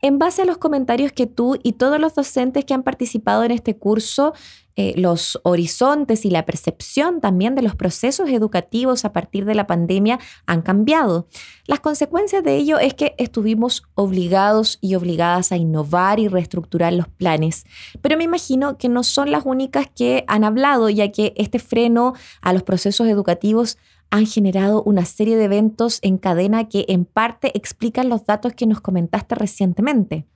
En 0.03 0.19
base 0.19 0.43
a 0.43 0.45
los 0.45 0.59
comentarios 0.59 1.13
que 1.13 1.27
tú 1.27 1.59
y 1.63 1.73
todos 1.73 1.99
los 1.99 2.15
docentes 2.15 2.65
que 2.65 2.75
han 2.75 2.83
participado 2.83 3.45
en 3.45 3.51
este 3.51 3.77
curso, 3.77 4.35
eh, 4.79 4.93
los 4.95 5.41
horizontes 5.43 6.27
y 6.27 6.31
la 6.31 6.45
percepción 6.45 7.23
también 7.23 7.55
de 7.55 7.63
los 7.63 7.75
procesos 7.75 8.29
educativos 8.29 9.07
a 9.07 9.13
partir 9.13 9.47
de 9.47 9.55
la 9.55 9.67
pandemia 9.67 10.19
han 10.45 10.61
cambiado. 10.61 11.29
Las 11.67 11.81
consecuencias 11.81 12.45
de 12.45 12.57
ello 12.57 12.79
es 12.79 12.93
que 12.93 13.15
estuvimos 13.17 13.85
obligados 13.95 14.77
y 14.83 14.95
obligadas 14.95 15.51
a 15.51 15.57
innovar 15.57 16.21
y 16.21 16.29
reestructurar 16.29 16.93
los 16.93 17.09
planes. 17.09 17.65
Pero 18.03 18.19
me 18.19 18.25
imagino 18.25 18.77
que 18.77 18.91
no 18.91 19.03
son 19.03 19.31
las 19.31 19.47
únicas 19.47 19.87
que 19.89 20.25
han 20.29 20.45
hablado, 20.45 20.91
ya 20.91 21.11
que 21.11 21.33
este 21.39 21.59
freno 21.59 22.13
a 22.43 22.53
los 22.53 22.63
procesos 22.63 23.09
educativos 23.09 23.79
han 24.11 24.27
generado 24.27 24.83
una 24.83 25.05
serie 25.05 25.37
de 25.37 25.45
eventos 25.45 25.99
en 26.03 26.19
cadena 26.19 26.69
que 26.69 26.85
en 26.89 27.05
parte 27.05 27.57
explican 27.57 28.09
los 28.09 28.25
datos 28.27 28.55
que 28.55 28.67
nos 28.67 28.81
comentaste 28.81 29.35
recientemente. 29.35 30.27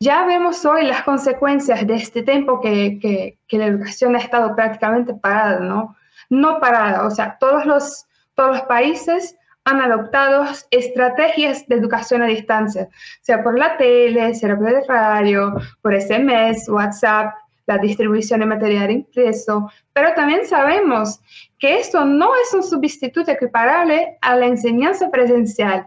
Ya 0.00 0.24
vemos 0.24 0.64
hoy 0.64 0.84
las 0.84 1.02
consecuencias 1.02 1.86
de 1.86 1.94
este 1.94 2.22
tiempo 2.22 2.60
que, 2.60 2.98
que, 3.46 3.58
la 3.58 3.66
educación 3.66 4.16
ha 4.16 4.18
estado 4.18 4.56
prácticamente 4.56 5.14
parada, 5.14 5.60
¿no? 5.60 5.94
No 6.28 6.58
parada, 6.58 7.06
o 7.06 7.10
sea, 7.10 7.36
todos 7.38 7.66
los, 7.66 8.06
todos 8.34 8.56
los 8.56 8.62
países 8.62 9.36
han 9.64 9.80
adoptado 9.80 10.44
estrategias 10.72 11.68
de 11.68 11.76
educación 11.76 12.22
a 12.22 12.26
distancia, 12.26 12.88
sea 13.20 13.44
por 13.44 13.56
la 13.56 13.76
tele, 13.76 14.34
sea 14.34 14.56
por 14.56 14.68
el 14.68 14.84
radio, 14.88 15.54
por 15.80 15.94
SMS, 15.94 16.68
WhatsApp, 16.68 17.32
la 17.66 17.78
distribución 17.78 18.40
de 18.40 18.46
material 18.46 18.90
impreso, 18.90 19.70
pero 19.92 20.14
también 20.14 20.46
sabemos 20.46 21.20
que 21.58 21.78
esto 21.78 22.04
no 22.04 22.30
es 22.36 22.52
un 22.54 22.62
sustituto 22.62 23.30
equiparable 23.30 24.18
a 24.20 24.36
la 24.36 24.46
enseñanza 24.46 25.10
presencial. 25.10 25.86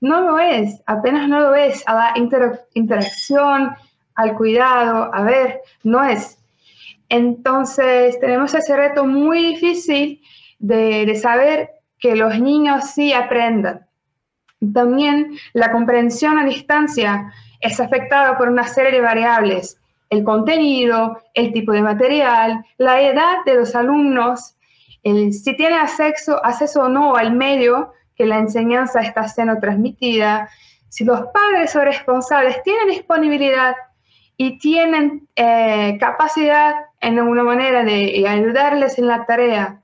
No 0.00 0.20
lo 0.20 0.38
es, 0.38 0.80
apenas 0.86 1.28
no 1.28 1.40
lo 1.40 1.54
es, 1.54 1.82
a 1.86 1.94
la 1.94 2.14
interacción, 2.74 3.70
al 4.14 4.34
cuidado, 4.36 5.10
a 5.12 5.22
ver, 5.22 5.60
no 5.82 6.04
es. 6.04 6.38
Entonces 7.08 8.18
tenemos 8.20 8.54
ese 8.54 8.76
reto 8.76 9.04
muy 9.04 9.54
difícil 9.54 10.20
de, 10.58 11.06
de 11.06 11.14
saber 11.16 11.70
que 11.98 12.14
los 12.14 12.38
niños 12.38 12.90
sí 12.90 13.12
aprendan. 13.12 13.86
También 14.72 15.36
la 15.52 15.72
comprensión 15.72 16.38
a 16.38 16.44
distancia 16.44 17.32
es 17.60 17.80
afectada 17.80 18.36
por 18.36 18.48
una 18.48 18.64
serie 18.64 18.92
de 18.92 19.00
variables, 19.00 19.77
el 20.10 20.24
contenido, 20.24 21.22
el 21.34 21.52
tipo 21.52 21.72
de 21.72 21.82
material, 21.82 22.64
la 22.78 23.00
edad 23.02 23.44
de 23.44 23.54
los 23.56 23.74
alumnos, 23.74 24.56
si 25.02 25.56
tiene 25.56 25.76
acceso, 25.76 26.44
acceso 26.44 26.82
o 26.82 26.88
no 26.88 27.16
al 27.16 27.32
medio 27.32 27.92
que 28.14 28.26
la 28.26 28.38
enseñanza 28.38 29.00
está 29.00 29.28
siendo 29.28 29.58
transmitida, 29.58 30.48
si 30.88 31.04
los 31.04 31.20
padres 31.28 31.74
o 31.76 31.80
responsables 31.80 32.62
tienen 32.62 32.88
disponibilidad 32.88 33.74
y 34.36 34.58
tienen 34.58 35.28
eh, 35.36 35.96
capacidad 36.00 36.74
en 37.00 37.18
alguna 37.18 37.44
manera 37.44 37.84
de 37.84 38.24
ayudarles 38.26 38.98
en 38.98 39.06
la 39.06 39.24
tarea. 39.26 39.82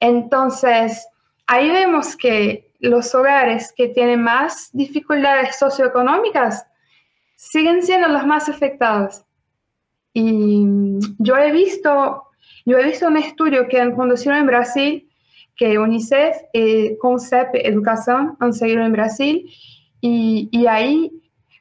Entonces, 0.00 1.06
ahí 1.46 1.70
vemos 1.70 2.16
que 2.16 2.72
los 2.80 3.14
hogares 3.14 3.72
que 3.76 3.88
tienen 3.88 4.22
más 4.22 4.70
dificultades 4.72 5.56
socioeconómicas 5.56 6.66
siguen 7.40 7.82
siendo 7.82 8.06
los 8.08 8.26
más 8.26 8.50
afectados. 8.50 9.24
Y 10.12 10.66
yo 11.18 11.36
he 11.38 11.50
visto, 11.52 12.24
yo 12.66 12.78
he 12.78 12.84
visto 12.84 13.06
un 13.06 13.16
estudio 13.16 13.66
que 13.66 13.80
han 13.80 13.94
conducido 13.96 14.34
en 14.34 14.46
Brasil, 14.46 15.08
que 15.56 15.78
UNICEF 15.78 16.36
y 16.52 16.98
CONCEP 16.98 17.48
Educación 17.54 18.36
han 18.40 18.52
seguido 18.52 18.82
en 18.82 18.92
Brasil, 18.92 19.50
y, 20.02 20.50
y 20.52 20.66
ahí 20.66 21.10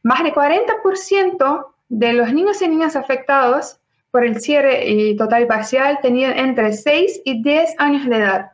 más 0.03 0.21
de 0.23 0.33
40% 0.33 1.65
de 1.87 2.13
los 2.13 2.33
niños 2.33 2.61
y 2.61 2.67
niñas 2.67 2.97
afectados 2.97 3.79
por 4.11 4.25
el 4.25 4.41
cierre 4.41 5.15
total 5.17 5.43
y 5.43 5.45
parcial 5.45 5.99
tenían 6.01 6.37
entre 6.37 6.73
6 6.73 7.21
y 7.23 7.41
10 7.41 7.75
años 7.77 8.05
de 8.05 8.17
edad. 8.17 8.51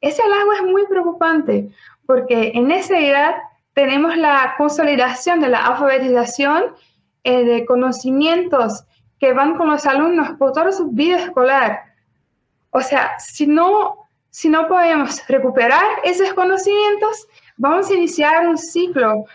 Ese 0.00 0.22
halago 0.22 0.52
es 0.54 0.62
muy 0.62 0.86
preocupante 0.86 1.70
porque 2.06 2.52
en 2.54 2.72
esa 2.72 2.98
edad 2.98 3.34
tenemos 3.74 4.16
la 4.16 4.54
consolidación 4.56 5.40
de 5.40 5.48
la 5.48 5.66
alfabetización 5.66 6.74
eh, 7.24 7.44
de 7.44 7.66
conocimientos 7.66 8.84
que 9.18 9.32
van 9.32 9.56
con 9.56 9.68
los 9.70 9.86
alumnos 9.86 10.30
por 10.38 10.52
toda 10.52 10.72
su 10.72 10.88
vida 10.88 11.18
escolar. 11.18 11.80
O 12.70 12.80
sea, 12.80 13.18
si 13.18 13.46
no, 13.46 14.08
si 14.30 14.48
no 14.48 14.66
podemos 14.68 15.26
recuperar 15.28 15.84
esos 16.04 16.32
conocimientos, 16.32 17.26
vamos 17.56 17.90
a 17.90 17.94
iniciar 17.94 18.48
un 18.48 18.56
ciclo, 18.56 19.26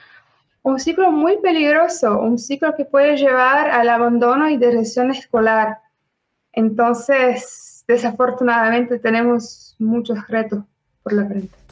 un 0.64 0.80
ciclo 0.80 1.12
muy 1.12 1.38
peligroso, 1.38 2.20
un 2.20 2.40
ciclo 2.40 2.76
que 2.76 2.86
puede 2.86 3.18
llevar 3.18 3.70
al 3.70 3.90
abandono 3.90 4.50
y 4.50 4.58
deserción 4.58 5.12
escolar. 5.12 5.80
Entonces, 6.52 7.84
desafortunadamente 7.88 8.98
tenemos 8.98 9.76
muchos 9.78 10.28
retos 10.28 10.64
por 11.04 11.14
la 11.14 11.26
frente. 11.26 11.65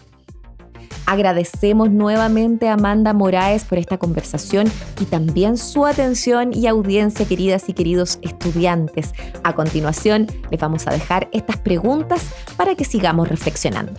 Agradecemos 1.14 1.92
nuevamente 1.92 2.70
a 2.70 2.74
Amanda 2.74 3.14
Moraes 3.14 3.66
por 3.66 3.78
esta 3.78 4.00
conversación 4.00 4.66
y 5.00 5.06
también 5.06 5.58
su 5.58 5.86
atención 5.86 6.52
y 6.56 6.66
audiencia, 6.66 7.28
queridas 7.28 7.70
y 7.70 7.74
queridos 7.74 8.18
estudiantes. 8.24 9.14
A 9.44 9.54
continuación, 9.54 10.26
les 10.50 10.60
vamos 10.60 10.88
a 10.88 10.92
dejar 10.92 11.30
estas 11.32 11.58
preguntas 11.58 12.34
para 12.58 12.74
que 12.74 12.84
sigamos 12.84 13.30
reflexionando. 13.30 13.94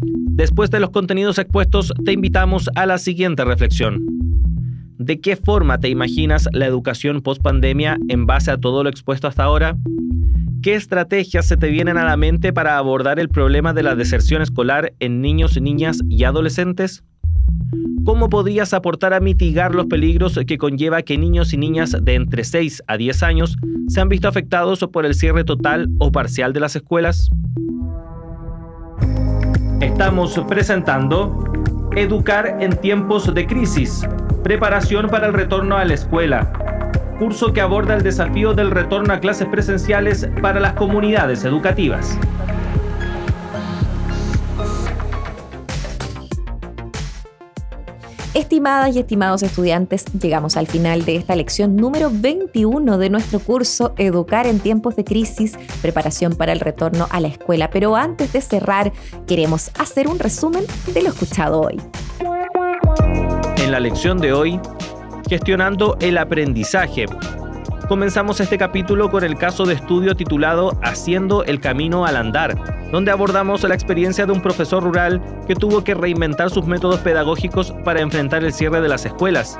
Después 0.00 0.70
de 0.70 0.80
los 0.80 0.88
contenidos 0.88 1.36
expuestos, 1.36 1.92
te 2.02 2.12
invitamos 2.12 2.70
a 2.76 2.86
la 2.86 2.96
siguiente 2.96 3.44
reflexión. 3.44 4.06
¿De 4.96 5.20
qué 5.20 5.36
forma 5.36 5.80
te 5.80 5.90
imaginas 5.90 6.48
la 6.52 6.64
educación 6.64 7.20
post 7.20 7.42
pandemia 7.42 7.98
en 8.08 8.24
base 8.24 8.50
a 8.50 8.56
todo 8.56 8.82
lo 8.82 8.88
expuesto 8.88 9.28
hasta 9.28 9.44
ahora? 9.44 9.76
¿Qué 10.64 10.74
estrategias 10.76 11.46
se 11.46 11.58
te 11.58 11.68
vienen 11.68 11.98
a 11.98 12.06
la 12.06 12.16
mente 12.16 12.50
para 12.50 12.78
abordar 12.78 13.20
el 13.20 13.28
problema 13.28 13.74
de 13.74 13.82
la 13.82 13.94
deserción 13.96 14.40
escolar 14.40 14.94
en 14.98 15.20
niños, 15.20 15.60
niñas 15.60 15.98
y 16.08 16.24
adolescentes? 16.24 17.04
¿Cómo 18.06 18.30
podrías 18.30 18.72
aportar 18.72 19.12
a 19.12 19.20
mitigar 19.20 19.74
los 19.74 19.84
peligros 19.84 20.40
que 20.46 20.56
conlleva 20.56 21.02
que 21.02 21.18
niños 21.18 21.52
y 21.52 21.58
niñas 21.58 21.94
de 22.00 22.14
entre 22.14 22.44
6 22.44 22.82
a 22.86 22.96
10 22.96 23.22
años 23.24 23.58
se 23.88 24.00
han 24.00 24.08
visto 24.08 24.26
afectados 24.26 24.80
por 24.90 25.04
el 25.04 25.14
cierre 25.14 25.44
total 25.44 25.90
o 25.98 26.10
parcial 26.10 26.54
de 26.54 26.60
las 26.60 26.74
escuelas? 26.76 27.28
Estamos 29.82 30.40
presentando 30.48 31.44
Educar 31.94 32.56
en 32.60 32.74
tiempos 32.80 33.34
de 33.34 33.46
crisis, 33.46 34.08
preparación 34.42 35.08
para 35.08 35.26
el 35.26 35.34
retorno 35.34 35.76
a 35.76 35.84
la 35.84 35.92
escuela 35.92 36.73
curso 37.14 37.52
que 37.52 37.60
aborda 37.60 37.94
el 37.94 38.02
desafío 38.02 38.54
del 38.54 38.70
retorno 38.70 39.12
a 39.12 39.20
clases 39.20 39.48
presenciales 39.48 40.28
para 40.42 40.60
las 40.60 40.74
comunidades 40.74 41.44
educativas. 41.44 42.18
Estimadas 48.34 48.96
y 48.96 48.98
estimados 48.98 49.44
estudiantes, 49.44 50.06
llegamos 50.20 50.56
al 50.56 50.66
final 50.66 51.04
de 51.04 51.14
esta 51.14 51.36
lección 51.36 51.76
número 51.76 52.10
21 52.12 52.98
de 52.98 53.08
nuestro 53.08 53.38
curso 53.38 53.94
Educar 53.96 54.48
en 54.48 54.58
tiempos 54.58 54.96
de 54.96 55.04
crisis, 55.04 55.56
preparación 55.80 56.34
para 56.34 56.52
el 56.52 56.58
retorno 56.58 57.06
a 57.10 57.20
la 57.20 57.28
escuela. 57.28 57.70
Pero 57.70 57.94
antes 57.94 58.32
de 58.32 58.40
cerrar, 58.40 58.92
queremos 59.28 59.70
hacer 59.78 60.08
un 60.08 60.18
resumen 60.18 60.64
de 60.92 61.02
lo 61.02 61.10
escuchado 61.10 61.60
hoy. 61.60 61.80
En 63.58 63.70
la 63.70 63.78
lección 63.78 64.18
de 64.18 64.32
hoy 64.32 64.60
gestionando 65.28 65.96
el 66.00 66.18
aprendizaje. 66.18 67.06
Comenzamos 67.88 68.40
este 68.40 68.56
capítulo 68.56 69.10
con 69.10 69.24
el 69.24 69.36
caso 69.36 69.66
de 69.66 69.74
estudio 69.74 70.14
titulado 70.16 70.72
Haciendo 70.82 71.44
el 71.44 71.60
camino 71.60 72.06
al 72.06 72.16
andar, 72.16 72.90
donde 72.90 73.10
abordamos 73.10 73.62
la 73.62 73.74
experiencia 73.74 74.24
de 74.24 74.32
un 74.32 74.40
profesor 74.40 74.82
rural 74.82 75.20
que 75.46 75.54
tuvo 75.54 75.84
que 75.84 75.94
reinventar 75.94 76.48
sus 76.50 76.66
métodos 76.66 77.00
pedagógicos 77.00 77.72
para 77.84 78.00
enfrentar 78.00 78.42
el 78.42 78.54
cierre 78.54 78.80
de 78.80 78.88
las 78.88 79.04
escuelas. 79.04 79.58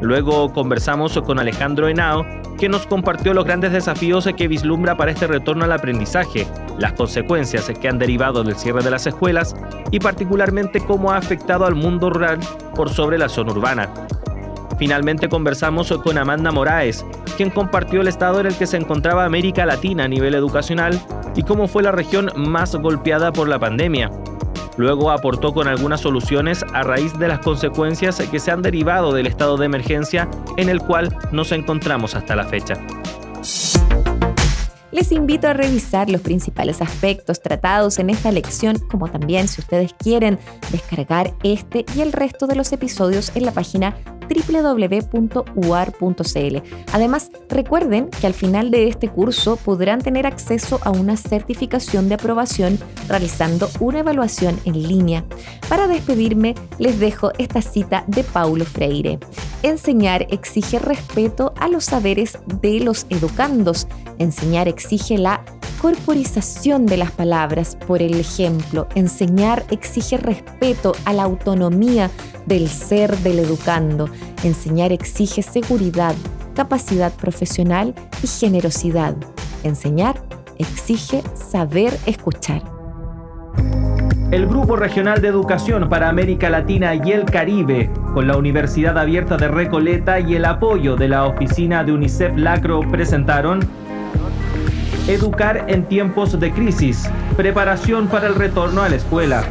Luego 0.00 0.52
conversamos 0.54 1.20
con 1.20 1.38
Alejandro 1.38 1.88
Henao, 1.88 2.24
que 2.58 2.70
nos 2.70 2.86
compartió 2.86 3.34
los 3.34 3.44
grandes 3.44 3.72
desafíos 3.72 4.26
que 4.36 4.48
vislumbra 4.48 4.96
para 4.96 5.10
este 5.10 5.26
retorno 5.26 5.64
al 5.64 5.72
aprendizaje, 5.72 6.46
las 6.78 6.94
consecuencias 6.94 7.70
que 7.78 7.88
han 7.88 7.98
derivado 7.98 8.42
del 8.42 8.56
cierre 8.56 8.82
de 8.82 8.90
las 8.90 9.06
escuelas 9.06 9.54
y 9.90 9.98
particularmente 9.98 10.80
cómo 10.80 11.12
ha 11.12 11.18
afectado 11.18 11.66
al 11.66 11.74
mundo 11.74 12.08
rural 12.08 12.38
por 12.74 12.88
sobre 12.88 13.18
la 13.18 13.28
zona 13.28 13.52
urbana. 13.52 13.90
Finalmente 14.80 15.28
conversamos 15.28 15.92
con 16.02 16.16
Amanda 16.16 16.50
Moraes, 16.50 17.04
quien 17.36 17.50
compartió 17.50 18.00
el 18.00 18.08
estado 18.08 18.40
en 18.40 18.46
el 18.46 18.56
que 18.56 18.64
se 18.66 18.78
encontraba 18.78 19.26
América 19.26 19.66
Latina 19.66 20.04
a 20.04 20.08
nivel 20.08 20.34
educacional 20.34 20.98
y 21.36 21.42
cómo 21.42 21.68
fue 21.68 21.82
la 21.82 21.92
región 21.92 22.30
más 22.34 22.74
golpeada 22.74 23.30
por 23.30 23.46
la 23.46 23.58
pandemia. 23.58 24.10
Luego 24.78 25.10
aportó 25.10 25.52
con 25.52 25.68
algunas 25.68 26.00
soluciones 26.00 26.64
a 26.72 26.82
raíz 26.82 27.12
de 27.18 27.28
las 27.28 27.40
consecuencias 27.40 28.22
que 28.30 28.40
se 28.40 28.52
han 28.52 28.62
derivado 28.62 29.12
del 29.12 29.26
estado 29.26 29.58
de 29.58 29.66
emergencia 29.66 30.30
en 30.56 30.70
el 30.70 30.80
cual 30.80 31.14
nos 31.30 31.52
encontramos 31.52 32.14
hasta 32.14 32.34
la 32.34 32.46
fecha 32.46 32.82
les 34.92 35.12
invito 35.12 35.46
a 35.46 35.52
revisar 35.52 36.10
los 36.10 36.20
principales 36.20 36.82
aspectos 36.82 37.40
tratados 37.40 38.00
en 38.00 38.10
esta 38.10 38.32
lección, 38.32 38.76
como 38.90 39.08
también 39.08 39.46
si 39.46 39.60
ustedes 39.60 39.94
quieren 39.94 40.38
descargar 40.72 41.32
este 41.44 41.84
y 41.96 42.00
el 42.00 42.12
resto 42.12 42.48
de 42.48 42.56
los 42.56 42.72
episodios 42.72 43.30
en 43.36 43.44
la 43.44 43.52
página 43.52 43.94
www.uar.cl. 44.30 46.22
Además, 46.92 47.30
recuerden 47.48 48.08
que 48.08 48.26
al 48.26 48.34
final 48.34 48.70
de 48.70 48.88
este 48.88 49.08
curso 49.08 49.56
podrán 49.56 50.00
tener 50.00 50.26
acceso 50.26 50.80
a 50.82 50.90
una 50.90 51.16
certificación 51.16 52.08
de 52.08 52.14
aprobación 52.14 52.78
realizando 53.08 53.68
una 53.80 54.00
evaluación 54.00 54.58
en 54.64 54.82
línea. 54.82 55.24
Para 55.68 55.88
despedirme, 55.88 56.54
les 56.78 56.98
dejo 57.00 57.32
esta 57.38 57.62
cita 57.62 58.04
de 58.06 58.24
Paulo 58.24 58.64
Freire. 58.64 59.18
Enseñar 59.62 60.26
exige 60.30 60.78
respeto 60.78 61.52
a 61.58 61.68
los 61.68 61.84
saberes 61.84 62.38
de 62.60 62.80
los 62.80 63.06
educandos. 63.10 63.86
Enseñar 64.18 64.68
exige 64.68 65.18
la 65.18 65.44
corporización 65.80 66.84
de 66.84 66.98
las 66.98 67.10
palabras, 67.10 67.76
por 67.86 68.02
el 68.02 68.20
ejemplo. 68.20 68.86
Enseñar 68.94 69.64
exige 69.70 70.18
respeto 70.18 70.92
a 71.04 71.12
la 71.12 71.22
autonomía 71.22 72.10
del 72.46 72.68
ser 72.68 73.16
del 73.18 73.38
educando. 73.38 74.08
Enseñar 74.44 74.92
exige 74.92 75.42
seguridad, 75.42 76.14
capacidad 76.54 77.12
profesional 77.12 77.94
y 78.22 78.26
generosidad. 78.26 79.16
Enseñar 79.64 80.22
exige 80.58 81.22
saber 81.34 81.96
escuchar. 82.06 82.62
El 84.30 84.46
Grupo 84.46 84.76
Regional 84.76 85.20
de 85.20 85.28
Educación 85.28 85.88
para 85.88 86.08
América 86.08 86.50
Latina 86.50 86.94
y 86.94 87.10
el 87.10 87.24
Caribe, 87.24 87.90
con 88.14 88.28
la 88.28 88.36
Universidad 88.36 88.96
Abierta 88.96 89.36
de 89.36 89.48
Recoleta 89.48 90.20
y 90.20 90.36
el 90.36 90.44
apoyo 90.44 90.94
de 90.94 91.08
la 91.08 91.24
oficina 91.24 91.82
de 91.82 91.92
UNICEF 91.92 92.36
Lacro, 92.36 92.80
presentaron 92.80 93.60
Educar 95.10 95.64
en 95.66 95.86
tiempos 95.86 96.38
de 96.38 96.52
crisis, 96.52 97.10
preparación 97.36 98.06
para 98.06 98.28
el 98.28 98.36
retorno 98.36 98.82
a 98.82 98.88
la 98.88 98.94
escuela. 98.94 99.42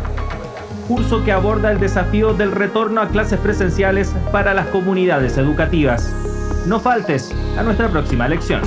Curso 0.87 1.25
que 1.25 1.33
aborda 1.33 1.69
el 1.69 1.81
desafío 1.81 2.33
del 2.33 2.53
retorno 2.53 3.01
a 3.01 3.09
clases 3.09 3.41
presenciales 3.41 4.15
para 4.31 4.53
las 4.53 4.67
comunidades 4.67 5.37
educativas. 5.37 6.15
No 6.65 6.79
faltes 6.79 7.35
a 7.57 7.63
nuestra 7.63 7.89
próxima 7.89 8.29
lección. 8.29 8.61